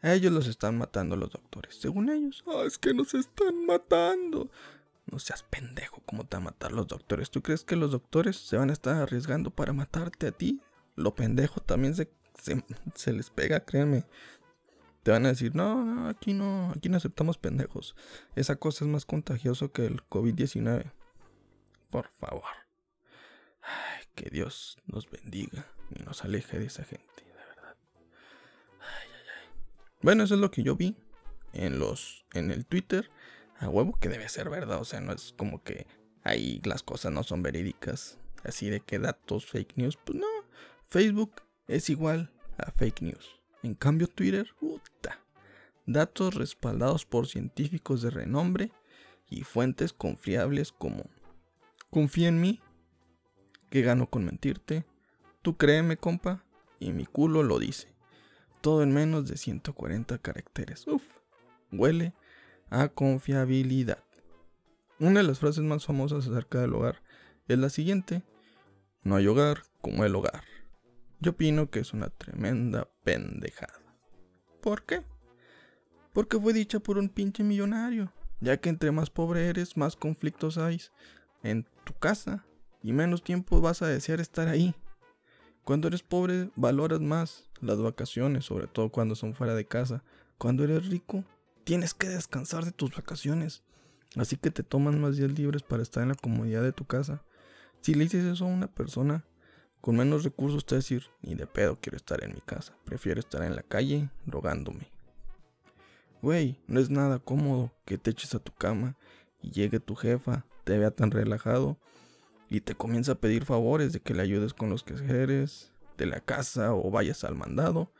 a 0.00 0.14
ellos 0.14 0.32
los 0.32 0.46
están 0.46 0.78
matando 0.78 1.16
los 1.16 1.30
doctores. 1.32 1.74
Según 1.74 2.08
ellos, 2.08 2.44
ah, 2.46 2.62
es 2.66 2.78
que 2.78 2.94
nos 2.94 3.12
están 3.12 3.66
matando. 3.66 4.50
No 5.10 5.18
seas 5.18 5.42
pendejo, 5.42 6.02
¿cómo 6.06 6.24
te 6.24 6.36
van 6.36 6.44
a 6.44 6.50
matar 6.50 6.72
los 6.72 6.86
doctores? 6.86 7.30
¿Tú 7.30 7.42
crees 7.42 7.62
que 7.62 7.76
los 7.76 7.92
doctores 7.92 8.36
se 8.36 8.56
van 8.56 8.70
a 8.70 8.72
estar 8.72 8.96
arriesgando 8.96 9.50
para 9.50 9.72
matarte 9.72 10.28
a 10.28 10.32
ti? 10.32 10.60
Lo 10.96 11.14
pendejo 11.14 11.60
también 11.60 11.94
se, 11.94 12.10
se, 12.94 13.12
les 13.12 13.30
pega, 13.30 13.60
créanme. 13.60 14.04
Te 15.02 15.12
van 15.12 15.26
a 15.26 15.28
decir, 15.28 15.54
no, 15.54 15.84
no, 15.84 16.08
aquí 16.08 16.32
no, 16.32 16.72
aquí 16.74 16.88
no 16.88 16.96
aceptamos 16.96 17.38
pendejos. 17.38 17.94
Esa 18.34 18.56
cosa 18.56 18.84
es 18.84 18.90
más 18.90 19.04
contagioso 19.04 19.70
que 19.70 19.86
el 19.86 20.02
COVID-19. 20.08 20.90
Por 21.90 22.08
favor. 22.08 22.42
Ay, 23.62 24.04
que 24.14 24.30
Dios 24.30 24.78
nos 24.86 25.08
bendiga 25.08 25.66
y 25.94 26.02
nos 26.02 26.24
aleje 26.24 26.58
de 26.58 26.66
esa 26.66 26.84
gente, 26.84 27.24
de 27.24 27.32
verdad. 27.32 27.76
Ay, 28.80 29.08
ay. 29.12 29.48
Bueno, 30.02 30.24
eso 30.24 30.34
es 30.34 30.40
lo 30.40 30.50
que 30.50 30.62
yo 30.62 30.76
vi 30.76 30.96
en 31.52 31.78
los 31.78 32.24
en 32.32 32.50
el 32.50 32.66
Twitter. 32.66 33.10
A 33.58 33.68
huevo 33.68 33.98
que 33.98 34.08
debe 34.08 34.28
ser 34.28 34.50
verdad, 34.50 34.80
o 34.80 34.84
sea, 34.84 35.00
no 35.00 35.12
es 35.12 35.34
como 35.36 35.62
que 35.62 35.86
ahí 36.24 36.60
las 36.64 36.82
cosas 36.82 37.12
no 37.12 37.22
son 37.22 37.42
verídicas. 37.42 38.18
Así 38.44 38.70
de 38.70 38.80
que 38.80 38.98
datos 38.98 39.46
fake 39.46 39.76
news, 39.76 39.96
pues 39.96 40.18
no. 40.18 40.35
Facebook 40.88 41.32
es 41.68 41.90
igual 41.90 42.32
a 42.58 42.70
fake 42.70 43.02
news. 43.02 43.40
En 43.62 43.74
cambio 43.74 44.08
Twitter, 44.08 44.48
puta. 44.60 45.20
Datos 45.86 46.34
respaldados 46.34 47.04
por 47.04 47.26
científicos 47.26 48.02
de 48.02 48.10
renombre 48.10 48.72
y 49.28 49.42
fuentes 49.42 49.92
confiables 49.92 50.72
como 50.72 51.10
Confía 51.90 52.28
en 52.28 52.40
mí, 52.40 52.60
que 53.70 53.82
gano 53.82 54.10
con 54.10 54.24
mentirte. 54.24 54.84
Tú 55.42 55.56
créeme, 55.56 55.96
compa, 55.96 56.44
y 56.78 56.92
mi 56.92 57.06
culo 57.06 57.42
lo 57.42 57.58
dice. 57.58 57.94
Todo 58.60 58.82
en 58.82 58.92
menos 58.92 59.28
de 59.28 59.36
140 59.36 60.18
caracteres. 60.18 60.86
Uf, 60.86 61.02
huele 61.72 62.12
a 62.68 62.88
confiabilidad. 62.88 64.02
Una 64.98 65.20
de 65.20 65.26
las 65.26 65.38
frases 65.38 65.62
más 65.62 65.86
famosas 65.86 66.26
acerca 66.26 66.60
del 66.60 66.74
hogar 66.74 67.02
es 67.48 67.58
la 67.58 67.70
siguiente. 67.70 68.22
No 69.02 69.16
hay 69.16 69.26
hogar 69.28 69.62
como 69.80 70.04
el 70.04 70.14
hogar. 70.16 70.42
Yo 71.20 71.32
opino 71.32 71.70
que 71.70 71.80
es 71.80 71.92
una 71.92 72.10
tremenda 72.10 72.88
pendejada. 73.04 73.80
¿Por 74.60 74.84
qué? 74.84 75.02
Porque 76.12 76.38
fue 76.38 76.52
dicha 76.52 76.80
por 76.80 76.98
un 76.98 77.08
pinche 77.08 77.42
millonario, 77.42 78.12
ya 78.40 78.56
que 78.58 78.68
entre 78.68 78.90
más 78.90 79.10
pobre 79.10 79.48
eres, 79.48 79.76
más 79.76 79.96
conflictos 79.96 80.58
hay, 80.58 80.80
en 81.42 81.66
tu 81.84 81.94
casa 81.94 82.44
y 82.82 82.92
menos 82.92 83.22
tiempo 83.22 83.60
vas 83.60 83.82
a 83.82 83.86
desear 83.86 84.20
estar 84.20 84.48
ahí. 84.48 84.74
Cuando 85.64 85.88
eres 85.88 86.02
pobre 86.02 86.50
valoras 86.54 87.00
más 87.00 87.50
las 87.60 87.80
vacaciones, 87.80 88.44
sobre 88.44 88.66
todo 88.66 88.90
cuando 88.90 89.14
son 89.14 89.34
fuera 89.34 89.54
de 89.54 89.66
casa. 89.66 90.04
Cuando 90.38 90.64
eres 90.64 90.88
rico 90.88 91.24
tienes 91.64 91.94
que 91.94 92.08
descansar 92.08 92.64
de 92.64 92.72
tus 92.72 92.94
vacaciones. 92.94 93.62
Así 94.16 94.36
que 94.36 94.50
te 94.50 94.62
toman 94.62 95.00
más 95.00 95.16
días 95.16 95.32
libres 95.32 95.62
para 95.62 95.82
estar 95.82 96.02
en 96.02 96.10
la 96.10 96.14
comodidad 96.14 96.62
de 96.62 96.72
tu 96.72 96.84
casa. 96.84 97.22
Si 97.80 97.94
le 97.94 98.04
dices 98.04 98.24
eso 98.24 98.44
a 98.44 98.48
una 98.48 98.68
persona 98.68 99.24
con 99.86 99.94
menos 99.94 100.24
recursos, 100.24 100.66
te 100.66 100.74
decir, 100.74 101.04
ni 101.22 101.36
de 101.36 101.46
pedo 101.46 101.78
quiero 101.80 101.96
estar 101.96 102.24
en 102.24 102.34
mi 102.34 102.40
casa. 102.40 102.76
Prefiero 102.84 103.20
estar 103.20 103.44
en 103.44 103.54
la 103.54 103.62
calle 103.62 104.10
rogándome. 104.26 104.88
Güey, 106.20 106.58
no 106.66 106.80
es 106.80 106.90
nada 106.90 107.20
cómodo 107.20 107.70
que 107.84 107.96
te 107.96 108.10
eches 108.10 108.34
a 108.34 108.40
tu 108.40 108.50
cama 108.50 108.96
y 109.40 109.52
llegue 109.52 109.78
tu 109.78 109.94
jefa 109.94 110.44
te 110.64 110.76
vea 110.76 110.90
tan 110.90 111.12
relajado 111.12 111.78
y 112.50 112.62
te 112.62 112.74
comienza 112.74 113.12
a 113.12 113.20
pedir 113.20 113.44
favores 113.44 113.92
de 113.92 114.00
que 114.00 114.12
le 114.12 114.22
ayudes 114.22 114.54
con 114.54 114.70
los 114.70 114.82
quehaceres 114.82 115.70
de 115.96 116.06
la 116.06 116.18
casa 116.18 116.74
o 116.74 116.90
vayas 116.90 117.22
al 117.22 117.36
mandado. 117.36 117.92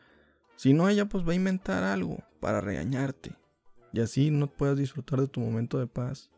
Si 0.57 0.73
no, 0.73 0.89
ella 0.89 1.05
pues 1.05 1.25
va 1.25 1.31
a 1.31 1.37
inventar 1.37 1.85
algo 1.85 2.19
para 2.41 2.61
regañarte 2.61 3.37
y 3.93 4.01
así 4.01 4.33
no 4.33 4.49
puedas 4.49 4.77
disfrutar 4.77 5.21
de 5.21 5.29
tu 5.29 5.39
momento 5.39 5.79
de 5.79 5.87
paz. 5.87 6.33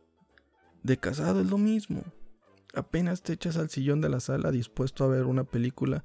De 0.82 0.98
casado 0.98 1.40
es 1.40 1.46
lo 1.46 1.56
mismo. 1.56 2.04
Apenas 2.74 3.22
te 3.22 3.32
echas 3.32 3.56
al 3.56 3.70
sillón 3.70 4.00
de 4.00 4.08
la 4.08 4.20
sala 4.20 4.50
dispuesto 4.50 5.04
a 5.04 5.08
ver 5.08 5.24
una 5.24 5.44
película 5.44 6.04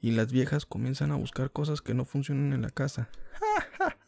y 0.00 0.12
las 0.12 0.30
viejas 0.32 0.66
comienzan 0.66 1.10
a 1.10 1.16
buscar 1.16 1.50
cosas 1.50 1.82
que 1.82 1.94
no 1.94 2.04
funcionan 2.04 2.52
en 2.52 2.62
la 2.62 2.70
casa. 2.70 3.08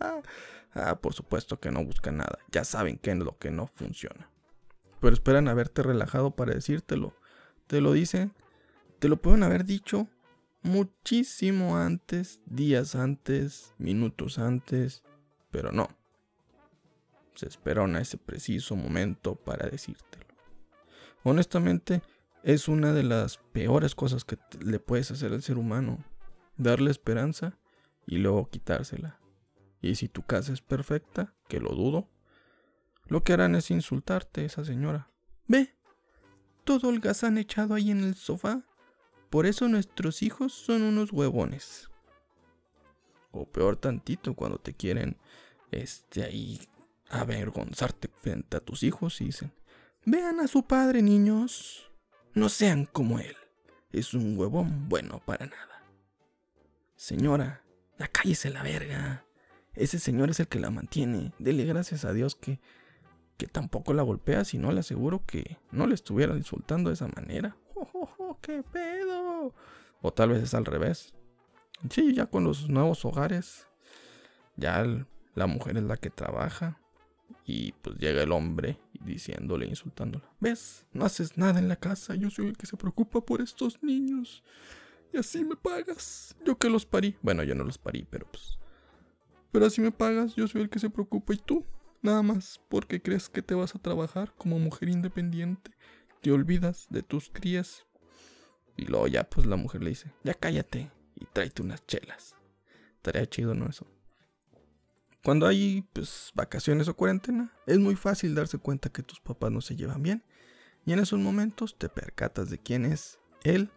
ah, 0.75 1.00
por 1.00 1.14
supuesto 1.14 1.59
que 1.59 1.71
no 1.71 1.85
buscan 1.85 2.19
nada. 2.19 2.38
Ya 2.50 2.64
saben 2.64 2.99
qué 2.99 3.11
es 3.11 3.19
lo 3.19 3.38
que 3.38 3.50
no 3.50 3.67
funciona 3.67 4.31
pero 5.00 5.14
esperan 5.14 5.49
haberte 5.49 5.83
relajado 5.83 6.33
para 6.33 6.55
decírtelo. 6.55 7.14
Te 7.67 7.81
lo 7.81 7.93
dicen, 7.93 8.33
te 8.99 9.09
lo 9.09 9.17
pueden 9.17 9.43
haber 9.43 9.64
dicho 9.64 10.09
muchísimo 10.62 11.76
antes, 11.76 12.40
días 12.47 12.95
antes, 12.95 13.75
minutos 13.78 14.38
antes, 14.38 15.02
pero 15.50 15.73
no. 15.73 15.88
Se 17.35 17.47
esperaron 17.47 17.95
a 17.95 18.00
ese 18.00 18.17
preciso 18.17 18.75
momento 18.75 19.37
para 19.37 19.69
decírtelo. 19.69 20.26
Honestamente, 21.23 22.03
es 22.43 22.69
una 22.69 22.93
de 22.93 23.03
las 23.03 23.39
peores 23.53 23.95
cosas 23.95 24.25
que 24.25 24.39
le 24.61 24.79
puedes 24.79 25.11
hacer 25.11 25.33
al 25.33 25.43
ser 25.43 25.59
humano. 25.59 26.05
Darle 26.57 26.91
esperanza 26.91 27.59
y 28.07 28.19
luego 28.19 28.49
quitársela. 28.49 29.21
Y 29.81 29.97
si 29.97 30.09
tu 30.09 30.23
casa 30.23 30.53
es 30.53 30.61
perfecta, 30.61 31.35
que 31.49 31.61
lo 31.61 31.71
dudo, 31.71 32.09
lo 33.07 33.23
que 33.23 33.33
harán 33.33 33.55
es 33.55 33.71
insultarte 33.71 34.45
esa 34.45 34.65
señora. 34.65 35.11
Ve, 35.47 35.75
todo 36.65 36.91
el 36.91 37.01
han 37.23 37.39
echado 37.39 37.75
ahí 37.75 37.91
en 37.91 38.05
el 38.05 38.15
sofá. 38.15 38.63
Por 39.31 39.47
eso 39.47 39.69
nuestros 39.69 40.23
hijos 40.23 40.53
son 40.53 40.83
unos 40.83 41.13
huevones. 41.13 41.89
O 43.31 43.47
peor 43.47 43.77
tantito 43.77 44.35
cuando 44.35 44.59
te 44.59 44.75
quieren 44.75 45.17
este 45.71 46.25
ahí 46.25 46.61
avergonzarte 47.11 48.09
frente 48.09 48.57
a 48.57 48.61
tus 48.61 48.83
hijos 48.83 49.21
y 49.21 49.27
dicen, 49.27 49.53
vean 50.05 50.40
a 50.40 50.49
su 50.49 50.62
padre 50.64 51.02
niños, 51.02 51.90
no 52.35 52.49
sean 52.49 52.87
como 52.87 53.19
él, 53.19 53.37
es 53.93 54.14
un 54.14 54.38
huevón 54.38 54.88
bueno 54.88 55.21
para 55.25 55.47
nada. 55.47 55.83
Señora, 56.97 57.62
ya 57.99 58.09
cállese 58.09 58.50
la 58.50 58.62
verga. 58.62 59.25
Ese 59.75 59.99
señor 59.99 60.31
es 60.31 60.40
el 60.40 60.49
que 60.49 60.59
la 60.59 60.71
mantiene. 60.71 61.33
Dele 61.38 61.64
gracias 61.64 62.05
a 62.05 62.12
Dios 62.12 62.35
que, 62.35 62.61
que 63.37 63.47
tampoco 63.47 63.95
la 63.95 64.02
golpea, 64.02 64.45
si 64.45 64.59
no 64.59 64.73
le 64.73 64.81
aseguro 64.81 65.25
que 65.25 65.59
no 65.71 65.87
le 65.87 65.95
estuviera 65.95 66.37
insultando 66.37 66.90
de 66.90 66.95
esa 66.95 67.09
manera. 67.09 67.57
¡Oh, 67.75 68.37
qué 68.43 68.62
pedo! 68.62 69.55
O 70.00 70.12
tal 70.12 70.31
vez 70.31 70.43
es 70.43 70.55
al 70.55 70.64
revés. 70.64 71.14
Sí, 71.90 72.12
ya 72.14 72.26
con 72.26 72.45
los 72.45 72.69
nuevos 72.69 73.05
hogares, 73.05 73.69
ya 74.57 74.85
la 75.35 75.47
mujer 75.47 75.76
es 75.76 75.85
la 75.85 75.97
que 75.97 76.11
trabaja 76.11 76.81
y 77.45 77.73
pues 77.73 77.97
llega 77.99 78.23
el 78.23 78.33
hombre 78.33 78.81
diciéndole, 79.05 79.67
insultándola. 79.67 80.31
¿Ves? 80.40 80.87
No 80.93 81.05
haces 81.05 81.37
nada 81.37 81.59
en 81.59 81.69
la 81.69 81.76
casa, 81.76 82.14
yo 82.14 82.31
soy 82.31 82.49
el 82.49 82.57
que 82.57 82.67
se 82.67 82.76
preocupa 82.76 83.21
por 83.21 83.40
estos 83.40 83.83
niños. 83.83 84.43
Y 85.12 85.19
así 85.19 85.45
me 85.45 85.57
pagas. 85.57 86.37
Yo 86.45 86.59
que 86.59 86.69
los 86.69 86.87
parí. 86.87 87.17
Bueno, 87.23 87.43
yo 87.43 87.55
no 87.55 87.64
los 87.64 87.78
parí, 87.78 88.07
pero 88.09 88.26
pues... 88.31 88.59
Pero 89.50 89.67
así 89.67 89.81
me 89.81 89.93
pagas, 89.93 90.35
yo 90.37 90.47
soy 90.47 90.62
el 90.62 90.69
que 90.69 90.78
se 90.78 90.90
preocupa 90.90 91.33
y 91.33 91.38
tú. 91.38 91.64
Nada 92.02 92.23
más 92.23 92.61
porque 92.69 93.02
crees 93.02 93.28
que 93.28 93.43
te 93.43 93.55
vas 93.55 93.75
a 93.75 93.78
trabajar 93.78 94.35
como 94.37 94.59
mujer 94.59 94.88
independiente. 94.90 95.73
Te 96.21 96.31
olvidas 96.31 96.87
de 96.90 97.02
tus 97.02 97.31
crías. 97.31 97.87
Y 98.76 98.85
luego 98.85 99.09
ya 99.09 99.28
pues 99.28 99.47
la 99.47 99.57
mujer 99.57 99.83
le 99.83 99.90
dice, 99.90 100.12
ya 100.23 100.35
cállate 100.35 100.90
y 101.17 101.25
tráete 101.25 101.62
unas 101.62 101.85
chelas. 101.87 102.37
Estaría 102.97 103.26
chido, 103.26 103.55
¿no? 103.55 103.69
Eso. 103.69 103.87
Cuando 105.23 105.47
hay 105.47 105.83
pues 105.93 106.33
vacaciones 106.35 106.89
o 106.89 106.97
cuarentena, 106.97 107.53
es 107.67 107.79
muy 107.79 107.97
fácil 107.97 108.35
darse 108.35 108.59
cuenta 108.59 108.91
que 108.91 109.03
tus 109.03 109.21
papás 109.21 109.51
no 109.51 109.61
se 109.61 109.77
llevan 109.77 110.03
bien. 110.03 110.25
Y 110.87 110.93
en 110.93 111.01
esos 111.01 111.19
momentos 111.19 111.77
te 111.77 111.89
percatas 111.89 112.51
de 112.51 112.59
quién 112.59 112.85
es 112.85 113.19
él 113.45 113.71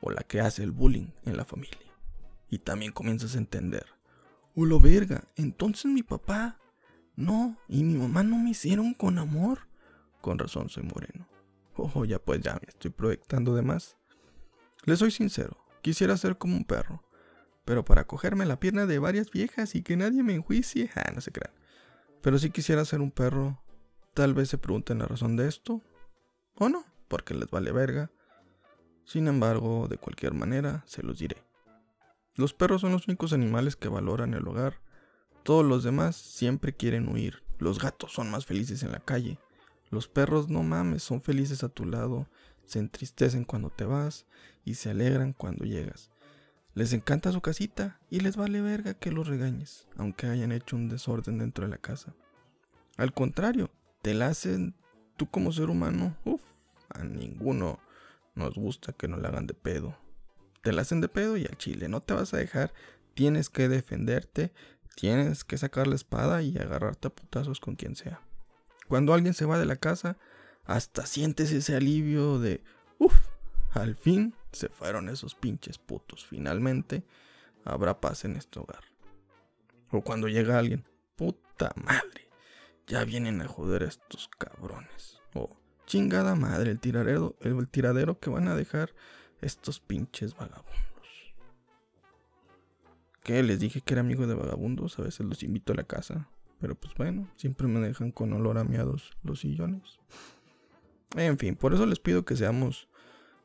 o 0.00 0.10
la 0.10 0.22
que 0.22 0.40
hace 0.40 0.62
el 0.62 0.72
bullying 0.72 1.08
en 1.24 1.36
la 1.36 1.44
familia. 1.44 1.78
Y 2.50 2.58
también 2.58 2.92
comienzas 2.92 3.34
a 3.34 3.38
entender, 3.38 3.86
lo 4.54 4.80
verga, 4.80 5.24
entonces 5.36 5.86
mi 5.86 6.02
papá 6.02 6.58
no 7.16 7.56
y 7.68 7.84
mi 7.84 7.94
mamá 7.94 8.22
no 8.22 8.36
me 8.36 8.50
hicieron 8.50 8.94
con 8.94 9.18
amor. 9.18 9.68
Con 10.20 10.38
razón 10.38 10.68
soy 10.68 10.82
moreno. 10.82 11.28
Ojo, 11.74 12.04
ya 12.04 12.18
pues 12.18 12.40
ya 12.40 12.54
me 12.54 12.68
estoy 12.68 12.90
proyectando 12.90 13.54
de 13.54 13.62
más. 13.62 13.96
Le 14.84 14.96
soy 14.96 15.10
sincero, 15.10 15.56
quisiera 15.80 16.16
ser 16.16 16.36
como 16.36 16.56
un 16.56 16.64
perro, 16.64 17.02
pero 17.64 17.84
para 17.84 18.06
cogerme 18.06 18.46
la 18.46 18.58
pierna 18.58 18.86
de 18.86 18.98
varias 18.98 19.30
viejas 19.30 19.74
y 19.74 19.82
que 19.82 19.96
nadie 19.96 20.22
me 20.22 20.34
enjuicie, 20.34 20.90
ah, 20.96 21.10
no 21.14 21.20
se 21.20 21.32
crean. 21.32 21.54
Pero 22.20 22.38
si 22.38 22.50
quisiera 22.50 22.84
ser 22.84 23.00
un 23.00 23.10
perro, 23.10 23.62
tal 24.14 24.34
vez 24.34 24.48
se 24.48 24.58
pregunten 24.58 24.98
la 24.98 25.06
razón 25.06 25.36
de 25.36 25.48
esto, 25.48 25.82
o 26.54 26.68
no, 26.68 26.84
porque 27.08 27.34
les 27.34 27.50
vale 27.50 27.72
verga. 27.72 28.10
Sin 29.04 29.26
embargo, 29.26 29.88
de 29.88 29.98
cualquier 29.98 30.34
manera, 30.34 30.84
se 30.86 31.02
los 31.02 31.18
diré. 31.18 31.36
Los 32.34 32.54
perros 32.54 32.80
son 32.80 32.92
los 32.92 33.08
únicos 33.08 33.32
animales 33.32 33.76
que 33.76 33.88
valoran 33.88 34.34
el 34.34 34.46
hogar. 34.46 34.80
Todos 35.42 35.64
los 35.64 35.82
demás 35.82 36.16
siempre 36.16 36.74
quieren 36.74 37.08
huir. 37.08 37.42
Los 37.58 37.80
gatos 37.80 38.12
son 38.12 38.30
más 38.30 38.46
felices 38.46 38.82
en 38.82 38.92
la 38.92 39.00
calle. 39.00 39.38
Los 39.90 40.08
perros, 40.08 40.48
no 40.48 40.62
mames, 40.62 41.02
son 41.02 41.20
felices 41.20 41.62
a 41.64 41.68
tu 41.68 41.84
lado, 41.84 42.28
se 42.64 42.78
entristecen 42.78 43.44
cuando 43.44 43.70
te 43.70 43.84
vas 43.84 44.26
y 44.64 44.74
se 44.74 44.90
alegran 44.90 45.32
cuando 45.32 45.64
llegas. 45.64 46.11
Les 46.74 46.92
encanta 46.94 47.32
su 47.32 47.40
casita 47.42 48.00
y 48.08 48.20
les 48.20 48.36
vale 48.36 48.62
verga 48.62 48.94
que 48.94 49.12
los 49.12 49.26
regañes, 49.26 49.88
aunque 49.96 50.26
hayan 50.26 50.52
hecho 50.52 50.76
un 50.76 50.88
desorden 50.88 51.38
dentro 51.38 51.64
de 51.64 51.70
la 51.70 51.78
casa. 51.78 52.14
Al 52.96 53.12
contrario, 53.12 53.70
te 54.00 54.14
la 54.14 54.28
hacen 54.28 54.74
tú 55.16 55.30
como 55.30 55.52
ser 55.52 55.68
humano, 55.68 56.16
uff, 56.24 56.42
a 56.88 57.04
ninguno 57.04 57.78
nos 58.34 58.54
gusta 58.54 58.92
que 58.92 59.08
nos 59.08 59.20
la 59.20 59.28
hagan 59.28 59.46
de 59.46 59.54
pedo. 59.54 59.96
Te 60.62 60.72
la 60.72 60.82
hacen 60.82 61.00
de 61.00 61.08
pedo 61.08 61.36
y 61.36 61.44
al 61.44 61.58
chile 61.58 61.88
no 61.88 62.00
te 62.00 62.14
vas 62.14 62.32
a 62.32 62.38
dejar. 62.38 62.72
Tienes 63.14 63.50
que 63.50 63.68
defenderte, 63.68 64.52
tienes 64.96 65.44
que 65.44 65.58
sacar 65.58 65.86
la 65.86 65.96
espada 65.96 66.42
y 66.42 66.56
agarrarte 66.56 67.08
a 67.08 67.14
putazos 67.14 67.60
con 67.60 67.76
quien 67.76 67.96
sea. 67.96 68.22
Cuando 68.88 69.12
alguien 69.12 69.34
se 69.34 69.44
va 69.44 69.58
de 69.58 69.66
la 69.66 69.76
casa, 69.76 70.16
hasta 70.64 71.04
sientes 71.04 71.52
ese 71.52 71.76
alivio 71.76 72.38
de, 72.38 72.62
uff, 72.98 73.31
al 73.74 73.96
fin 73.96 74.34
se 74.52 74.68
fueron 74.68 75.08
esos 75.08 75.34
pinches 75.34 75.78
putos. 75.78 76.26
Finalmente 76.26 77.04
habrá 77.64 78.00
paz 78.00 78.24
en 78.24 78.36
este 78.36 78.60
hogar. 78.60 78.84
O 79.90 80.02
cuando 80.02 80.28
llega 80.28 80.58
alguien, 80.58 80.84
puta 81.16 81.72
madre, 81.76 82.28
ya 82.86 83.04
vienen 83.04 83.42
a 83.42 83.48
joder 83.48 83.82
a 83.82 83.88
estos 83.88 84.28
cabrones. 84.38 85.20
O 85.34 85.56
Chingada 85.86 86.34
madre, 86.36 86.70
el 86.70 86.78
tiradero, 86.78 87.36
el 87.40 87.68
tiradero 87.68 88.18
que 88.18 88.30
van 88.30 88.48
a 88.48 88.54
dejar 88.54 88.94
estos 89.40 89.80
pinches 89.80 90.34
vagabundos. 90.34 91.34
Que 93.22 93.42
les 93.42 93.60
dije 93.60 93.80
que 93.80 93.94
era 93.94 94.00
amigo 94.00 94.26
de 94.26 94.34
vagabundos, 94.34 94.98
a 94.98 95.02
veces 95.02 95.26
los 95.26 95.42
invito 95.42 95.72
a 95.72 95.76
la 95.76 95.84
casa. 95.84 96.28
Pero 96.60 96.76
pues 96.76 96.94
bueno, 96.94 97.28
siempre 97.36 97.66
me 97.66 97.80
dejan 97.80 98.12
con 98.12 98.32
olor 98.32 98.58
a 98.58 98.64
miados 98.64 99.10
los 99.22 99.40
sillones. 99.40 99.98
En 101.16 101.36
fin, 101.36 101.56
por 101.56 101.74
eso 101.74 101.84
les 101.84 101.98
pido 101.98 102.24
que 102.24 102.36
seamos, 102.36 102.88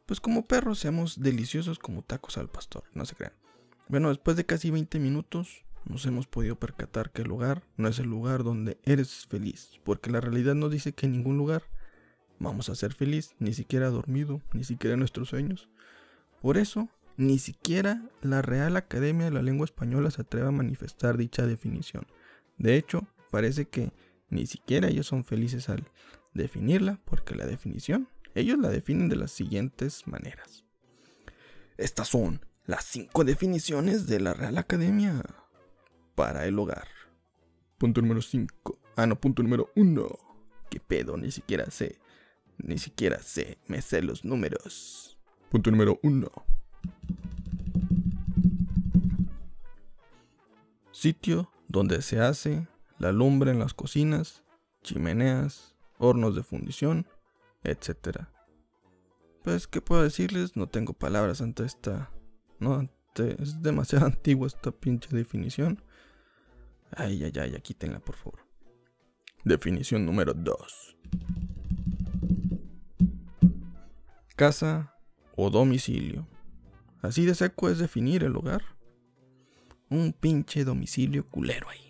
pues 0.07 0.19
como 0.21 0.47
perros, 0.47 0.79
seamos 0.79 1.21
deliciosos 1.21 1.77
como 1.77 2.01
tacos 2.01 2.37
al 2.37 2.49
pastor, 2.49 2.83
no 2.93 3.05
se 3.05 3.15
crean. 3.15 3.33
Bueno, 3.89 4.09
después 4.09 4.37
de 4.37 4.45
casi 4.45 4.71
20 4.71 4.99
minutos, 4.99 5.65
nos 5.85 6.05
hemos 6.05 6.27
podido 6.27 6.57
percatar 6.57 7.11
que 7.11 7.21
el 7.21 7.27
lugar 7.27 7.63
no 7.75 7.89
es 7.89 7.99
el 7.99 8.07
lugar 8.07 8.43
donde 8.43 8.77
eres 8.83 9.27
feliz, 9.27 9.79
porque 9.83 10.09
la 10.09 10.21
realidad 10.21 10.55
nos 10.55 10.71
dice 10.71 10.93
que 10.93 11.05
en 11.05 11.11
ningún 11.11 11.37
lugar 11.37 11.63
vamos 12.39 12.69
a 12.69 12.75
ser 12.75 12.93
feliz, 12.93 13.35
ni 13.39 13.53
siquiera 13.53 13.89
dormido, 13.89 14.41
ni 14.53 14.63
siquiera 14.63 14.93
en 14.93 14.99
nuestros 14.99 15.29
sueños. 15.29 15.69
Por 16.41 16.57
eso, 16.57 16.89
ni 17.17 17.37
siquiera 17.37 18.01
la 18.21 18.41
Real 18.41 18.77
Academia 18.77 19.25
de 19.25 19.31
la 19.31 19.41
Lengua 19.41 19.65
Española 19.65 20.09
se 20.09 20.21
atreve 20.21 20.47
a 20.47 20.51
manifestar 20.51 21.17
dicha 21.17 21.45
definición. 21.45 22.07
De 22.57 22.77
hecho, 22.77 23.07
parece 23.29 23.65
que 23.67 23.91
ni 24.29 24.45
siquiera 24.45 24.87
ellos 24.87 25.07
son 25.07 25.25
felices 25.25 25.67
al 25.67 25.85
definirla, 26.33 26.99
porque 27.05 27.35
la 27.35 27.45
definición, 27.45 28.07
ellos 28.39 28.57
la 28.59 28.69
definen 28.69 29.09
de 29.09 29.15
las 29.15 29.31
siguientes 29.31 30.07
maneras. 30.07 30.65
Estas 31.77 32.07
son 32.07 32.45
las 32.65 32.85
cinco 32.85 33.23
definiciones 33.23 34.07
de 34.07 34.19
la 34.19 34.33
Real 34.33 34.57
Academia 34.57 35.23
para 36.15 36.45
el 36.45 36.57
hogar. 36.59 36.87
Punto 37.77 38.01
número 38.01 38.21
5. 38.21 38.79
Ah, 38.95 39.05
no, 39.05 39.19
punto 39.19 39.43
número 39.43 39.71
1. 39.75 40.07
¿Qué 40.69 40.79
pedo? 40.79 41.15
Ni 41.17 41.31
siquiera 41.31 41.69
sé 41.69 41.99
ni 42.57 42.77
siquiera 42.77 43.19
sé, 43.21 43.57
me 43.67 43.81
sé 43.81 44.01
los 44.01 44.25
números. 44.25 45.17
Punto 45.49 45.71
número 45.71 45.99
uno. 46.03 46.31
Sitio 50.91 51.51
donde 51.67 52.01
se 52.01 52.19
hace 52.19 52.67
la 52.97 53.11
lumbre 53.11 53.51
en 53.51 53.59
las 53.59 53.73
cocinas, 53.73 54.43
chimeneas, 54.83 55.75
hornos 55.99 56.35
de 56.35 56.43
fundición, 56.43 57.05
etc. 57.63 58.27
Pues, 59.43 59.67
¿qué 59.67 59.81
puedo 59.81 60.03
decirles? 60.03 60.55
No 60.55 60.67
tengo 60.67 60.93
palabras 60.93 61.41
ante 61.41 61.63
esta... 61.63 62.11
No, 62.59 62.89
es 63.15 63.61
demasiado 63.61 64.05
antigua 64.07 64.47
esta 64.47 64.71
pinche 64.71 65.15
definición. 65.15 65.81
Ay, 66.91 67.23
ay, 67.23 67.33
ay, 67.39 67.61
quítenla 67.61 67.99
por 67.99 68.15
favor. 68.15 68.39
Definición 69.43 70.05
número 70.05 70.33
2 70.33 70.97
casa 74.37 74.93
o 75.35 75.49
domicilio. 75.49 76.27
Así 77.01 77.25
de 77.25 77.35
seco 77.35 77.69
es 77.69 77.79
definir 77.79 78.23
el 78.23 78.35
hogar. 78.37 78.63
Un 79.89 80.13
pinche 80.13 80.63
domicilio 80.63 81.27
culero 81.27 81.67
ahí. 81.69 81.89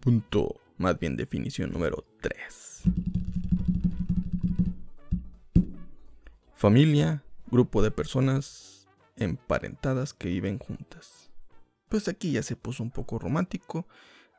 Punto, 0.00 0.60
más 0.76 0.98
bien 0.98 1.16
definición 1.16 1.70
número 1.70 2.04
3. 2.20 2.82
Familia, 6.56 7.22
grupo 7.50 7.82
de 7.82 7.90
personas 7.90 8.88
emparentadas 9.16 10.14
que 10.14 10.28
viven 10.30 10.58
juntas. 10.58 11.30
Pues 11.90 12.08
aquí 12.08 12.32
ya 12.32 12.42
se 12.42 12.56
puso 12.56 12.82
un 12.82 12.90
poco 12.90 13.18
romántico 13.18 13.86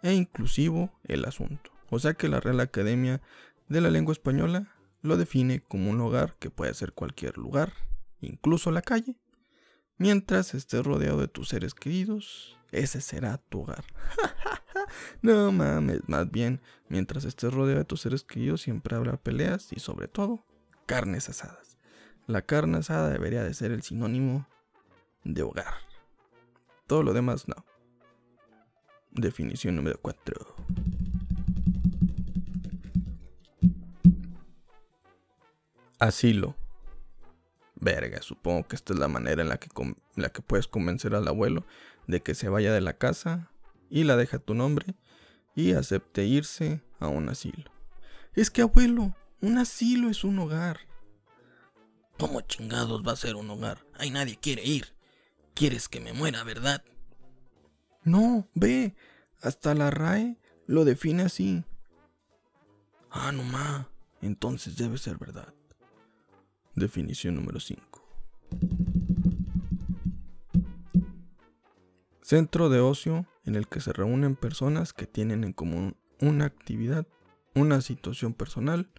e 0.01 0.13
inclusivo 0.13 0.91
el 1.03 1.25
asunto. 1.25 1.69
O 1.91 1.99
sea 1.99 2.15
que 2.15 2.27
la 2.27 2.39
Real 2.39 2.60
Academia 2.60 3.21
de 3.69 3.82
la 3.82 3.91
Lengua 3.91 4.13
Española 4.13 4.73
lo 5.03 5.15
define 5.15 5.62
como 5.62 5.91
un 5.91 6.01
hogar 6.01 6.36
que 6.39 6.49
puede 6.49 6.73
ser 6.73 6.93
cualquier 6.93 7.38
lugar, 7.38 7.73
incluso 8.19 8.71
la 8.71 8.82
calle. 8.82 9.15
Mientras 9.99 10.56
estés 10.56 10.84
rodeado 10.84 11.19
de 11.19 11.27
tus 11.27 11.49
seres 11.49 11.75
queridos, 11.75 12.58
ese 12.71 12.99
será 12.99 13.38
tu 13.38 13.62
hogar. 13.62 13.86
no 15.21 15.51
mames, 15.51 16.01
más 16.08 16.32
bien, 16.32 16.62
mientras 16.89 17.25
estés 17.25 17.53
rodeado 17.53 17.82
de 17.82 17.86
tus 17.86 18.01
seres 18.01 18.23
queridos 18.23 18.62
siempre 18.62 18.95
habrá 18.95 19.17
peleas 19.17 19.71
y 19.71 19.80
sobre 19.80 20.08
todo, 20.08 20.43
carnes 20.88 21.30
asadas. 21.30 21.66
La 22.28 22.42
carne 22.42 22.80
asada 22.80 23.10
debería 23.10 23.44
de 23.44 23.54
ser 23.54 23.72
el 23.72 23.82
sinónimo 23.82 24.46
de 25.24 25.42
hogar. 25.42 25.74
Todo 26.86 27.02
lo 27.04 27.13
demás 27.13 27.48
no. 27.48 27.66
Definición 29.12 29.78
número 29.78 29.98
4. 30.02 30.56
Asilo. 36.00 36.56
Verga, 37.76 38.22
supongo 38.22 38.68
que 38.68 38.76
esta 38.76 38.94
es 38.94 39.00
la 39.00 39.08
manera 39.08 39.42
en 39.42 39.50
la 39.50 39.58
que, 39.58 39.70
la 40.16 40.30
que 40.30 40.42
puedes 40.42 40.68
convencer 40.68 41.16
al 41.16 41.28
abuelo 41.28 41.66
de 42.08 42.22
que 42.22 42.36
se 42.36 42.50
vaya 42.50 42.74
de 42.74 42.82
la 42.82 42.98
casa 42.98 43.52
y 43.90 44.04
la 44.04 44.18
deja 44.18 44.38
a 44.38 44.42
tu 44.42 44.54
nombre 44.54 44.96
y 45.56 45.74
acepte 45.74 46.26
irse 46.26 46.82
a 47.00 47.08
un 47.08 47.30
asilo. 47.30 47.72
Es 48.34 48.52
que 48.52 48.62
abuelo, 48.62 49.16
un 49.42 49.58
asilo 49.58 50.10
es 50.10 50.24
un 50.24 50.40
hogar. 50.40 50.87
¿Cómo 52.17 52.41
chingados 52.41 53.06
va 53.06 53.12
a 53.12 53.15
ser 53.15 53.36
un 53.36 53.49
hogar? 53.49 53.86
Ahí 53.93 54.10
nadie 54.10 54.38
quiere 54.38 54.63
ir. 54.63 54.93
Quieres 55.53 55.88
que 55.88 55.99
me 55.99 56.13
muera, 56.13 56.43
¿verdad? 56.43 56.84
No, 58.03 58.47
ve, 58.56 58.95
hasta 59.41 59.75
la 59.75 59.91
RAE 59.91 60.38
lo 60.65 60.84
define 60.84 61.23
así. 61.23 61.63
Ah, 63.12 63.32
no 63.32 63.43
ma, 63.43 63.89
entonces 64.21 64.77
debe 64.77 64.97
ser 64.97 65.17
verdad. 65.17 65.53
Definición 66.75 67.36
número 67.36 67.60
5. 67.60 68.03
Centro 72.21 72.69
de 72.69 72.80
ocio 72.80 73.25
en 73.45 73.56
el 73.56 73.67
que 73.67 73.80
se 73.80 73.93
reúnen 73.93 74.36
personas 74.36 74.93
que 74.93 75.08
tienen 75.08 75.43
en 75.43 75.53
común 75.53 75.97
una 76.19 76.45
actividad, 76.45 77.08
una 77.56 77.82
situación 77.82 78.34
personal 78.34 78.89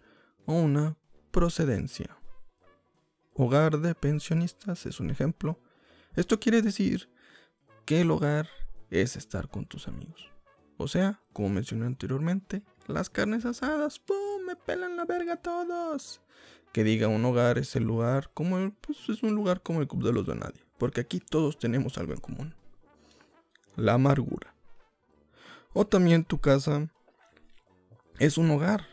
o 0.45 0.53
una 0.53 0.97
procedencia. 1.31 2.18
Hogar 3.41 3.79
de 3.79 3.95
pensionistas 3.95 4.85
es 4.85 4.99
un 4.99 5.11
ejemplo. 5.11 5.57
Esto 6.17 6.41
quiere 6.41 6.61
decir 6.61 7.09
que 7.85 8.01
el 8.01 8.11
hogar 8.11 8.49
es 8.89 9.15
estar 9.15 9.47
con 9.47 9.65
tus 9.65 9.87
amigos. 9.87 10.29
O 10.75 10.89
sea, 10.89 11.21
como 11.31 11.47
mencioné 11.47 11.85
anteriormente, 11.85 12.63
las 12.85 13.09
carnes 13.09 13.45
asadas, 13.45 13.99
¡pum! 13.99 14.43
Me 14.45 14.57
pelan 14.57 14.97
la 14.97 15.05
verga 15.05 15.37
todos. 15.37 16.19
Que 16.73 16.83
diga 16.83 17.07
un 17.07 17.23
hogar 17.23 17.57
es 17.57 17.77
el 17.77 17.85
lugar 17.85 18.29
como 18.33 18.57
el, 18.57 18.73
pues 18.73 19.07
es 19.07 19.23
un 19.23 19.35
lugar 19.35 19.61
como 19.61 19.79
el 19.79 19.87
Club 19.87 20.03
de 20.03 20.11
los 20.11 20.27
de 20.27 20.35
Nadie. 20.35 20.65
Porque 20.77 20.99
aquí 20.99 21.21
todos 21.21 21.57
tenemos 21.57 21.97
algo 21.97 22.11
en 22.11 22.19
común 22.19 22.53
la 23.77 23.93
amargura. 23.93 24.53
O 25.71 25.87
también 25.87 26.25
tu 26.25 26.39
casa 26.41 26.89
es 28.17 28.37
un 28.37 28.51
hogar, 28.51 28.85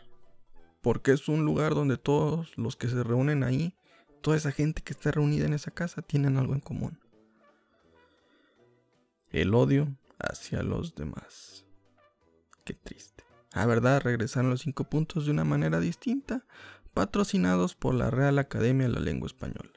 porque 0.79 1.11
es 1.11 1.27
un 1.27 1.43
lugar 1.43 1.75
donde 1.75 1.97
todos 1.97 2.57
los 2.57 2.77
que 2.77 2.87
se 2.87 3.03
reúnen 3.03 3.43
ahí, 3.43 3.75
toda 4.21 4.37
esa 4.37 4.51
gente 4.51 4.81
que 4.81 4.93
está 4.93 5.11
reunida 5.11 5.45
en 5.45 5.53
esa 5.53 5.71
casa, 5.71 6.01
tienen 6.01 6.37
algo 6.37 6.53
en 6.53 6.59
común. 6.59 6.99
El 9.29 9.53
odio 9.53 9.95
hacia 10.19 10.63
los 10.63 10.95
demás. 10.95 11.65
Qué 12.63 12.73
triste. 12.73 13.23
A 13.53 13.65
verdad, 13.65 14.01
regresaron 14.01 14.49
los 14.49 14.61
cinco 14.61 14.83
puntos 14.85 15.25
de 15.25 15.31
una 15.31 15.43
manera 15.43 15.79
distinta, 15.79 16.45
patrocinados 16.93 17.75
por 17.75 17.95
la 17.95 18.09
Real 18.09 18.39
Academia 18.39 18.87
de 18.87 18.93
la 18.93 18.99
Lengua 18.99 19.27
Española. 19.27 19.71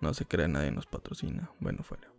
No 0.00 0.14
se 0.14 0.24
crea 0.24 0.48
nadie 0.48 0.70
nos 0.70 0.86
patrocina. 0.86 1.50
Bueno, 1.60 1.82
fuera. 1.82 2.09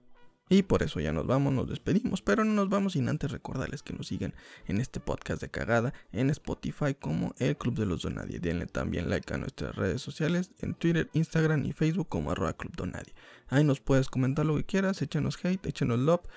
Y 0.52 0.64
por 0.64 0.84
eso 0.84 1.00
ya 1.00 1.14
nos 1.14 1.26
vamos, 1.26 1.54
nos 1.54 1.70
despedimos, 1.70 2.22
pero 2.22 2.44
no 2.44 2.52
nos 2.52 2.68
vamos 2.68 2.92
sin 2.92 3.08
antes 3.08 3.32
recordarles 3.32 3.84
que 3.84 3.94
nos 3.94 4.08
sigan 4.08 4.34
en 4.68 4.82
este 4.82 5.00
podcast 5.00 5.42
de 5.42 5.50
cagada 5.50 5.94
en 6.12 6.30
Spotify 6.30 6.94
como 6.94 7.34
El 7.40 7.56
Club 7.56 7.76
de 7.76 7.86
los 7.86 8.02
Donadie. 8.02 8.42
Denle 8.42 8.66
también 8.66 9.10
like 9.10 9.34
a 9.34 9.38
nuestras 9.38 9.74
redes 9.78 10.02
sociales 10.02 10.52
en 10.60 10.74
Twitter, 10.74 11.10
Instagram 11.14 11.64
y 11.64 11.72
Facebook 11.72 12.10
como 12.10 12.32
arroba 12.32 12.52
Club 12.52 12.76
Donadie. 12.76 13.16
Ahí 13.48 13.64
nos 13.64 13.80
puedes 13.80 14.10
comentar 14.10 14.46
lo 14.46 14.58
que 14.58 14.66
quieras, 14.66 15.02
échanos 15.02 15.40
hate, 15.42 15.66
échanos 15.68 16.00
love, 16.00 16.28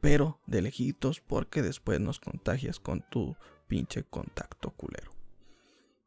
pero 0.00 0.40
de 0.46 0.62
lejitos 0.62 1.20
porque 1.20 1.60
después 1.60 1.98
nos 1.98 2.20
contagias 2.20 2.78
con 2.78 3.04
tu 3.10 3.36
pinche 3.66 4.04
contacto 4.04 4.70
culero. 4.70 5.10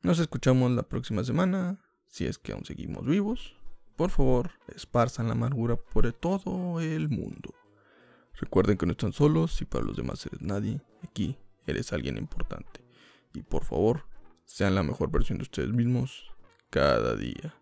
Nos 0.03 0.19
escuchamos 0.19 0.71
la 0.71 0.83
próxima 0.83 1.25
semana, 1.25 1.81
si 2.07 2.27
es 2.27 2.37
que 2.37 2.53
aún 2.53 2.63
seguimos 2.63 3.05
vivos. 3.05 3.56
Por 3.97 4.11
favor, 4.11 4.51
esparzan 4.75 5.25
la 5.25 5.33
amargura 5.33 5.75
por 5.75 6.13
todo 6.13 6.79
el 6.79 7.09
mundo. 7.09 7.55
Recuerden 8.39 8.77
que 8.77 8.85
no 8.85 8.91
están 8.91 9.11
solos 9.11 9.59
y 9.61 9.65
para 9.65 9.83
los 9.83 9.97
demás 9.97 10.23
eres 10.27 10.39
nadie. 10.41 10.79
Aquí 11.03 11.35
eres 11.65 11.91
alguien 11.91 12.17
importante. 12.17 12.85
Y 13.33 13.41
por 13.41 13.65
favor, 13.65 14.05
sean 14.45 14.75
la 14.75 14.83
mejor 14.83 15.09
versión 15.09 15.39
de 15.39 15.43
ustedes 15.43 15.71
mismos 15.73 16.31
cada 16.69 17.15
día. 17.15 17.55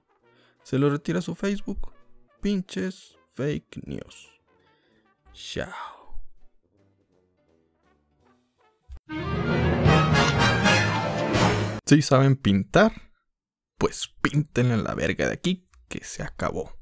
Se 0.61 0.77
lo 0.77 0.89
retira 0.89 1.21
su 1.21 1.35
Facebook. 1.35 1.93
Pinches 2.41 3.15
fake 3.33 3.87
news. 3.87 4.29
Chao. 5.31 5.71
Si 11.85 12.01
saben 12.01 12.35
pintar, 12.35 12.91
pues 13.77 14.09
pinten 14.21 14.71
en 14.71 14.83
la 14.83 14.95
verga 14.95 15.27
de 15.27 15.33
aquí 15.33 15.64
que 15.87 16.03
se 16.03 16.23
acabó. 16.23 16.73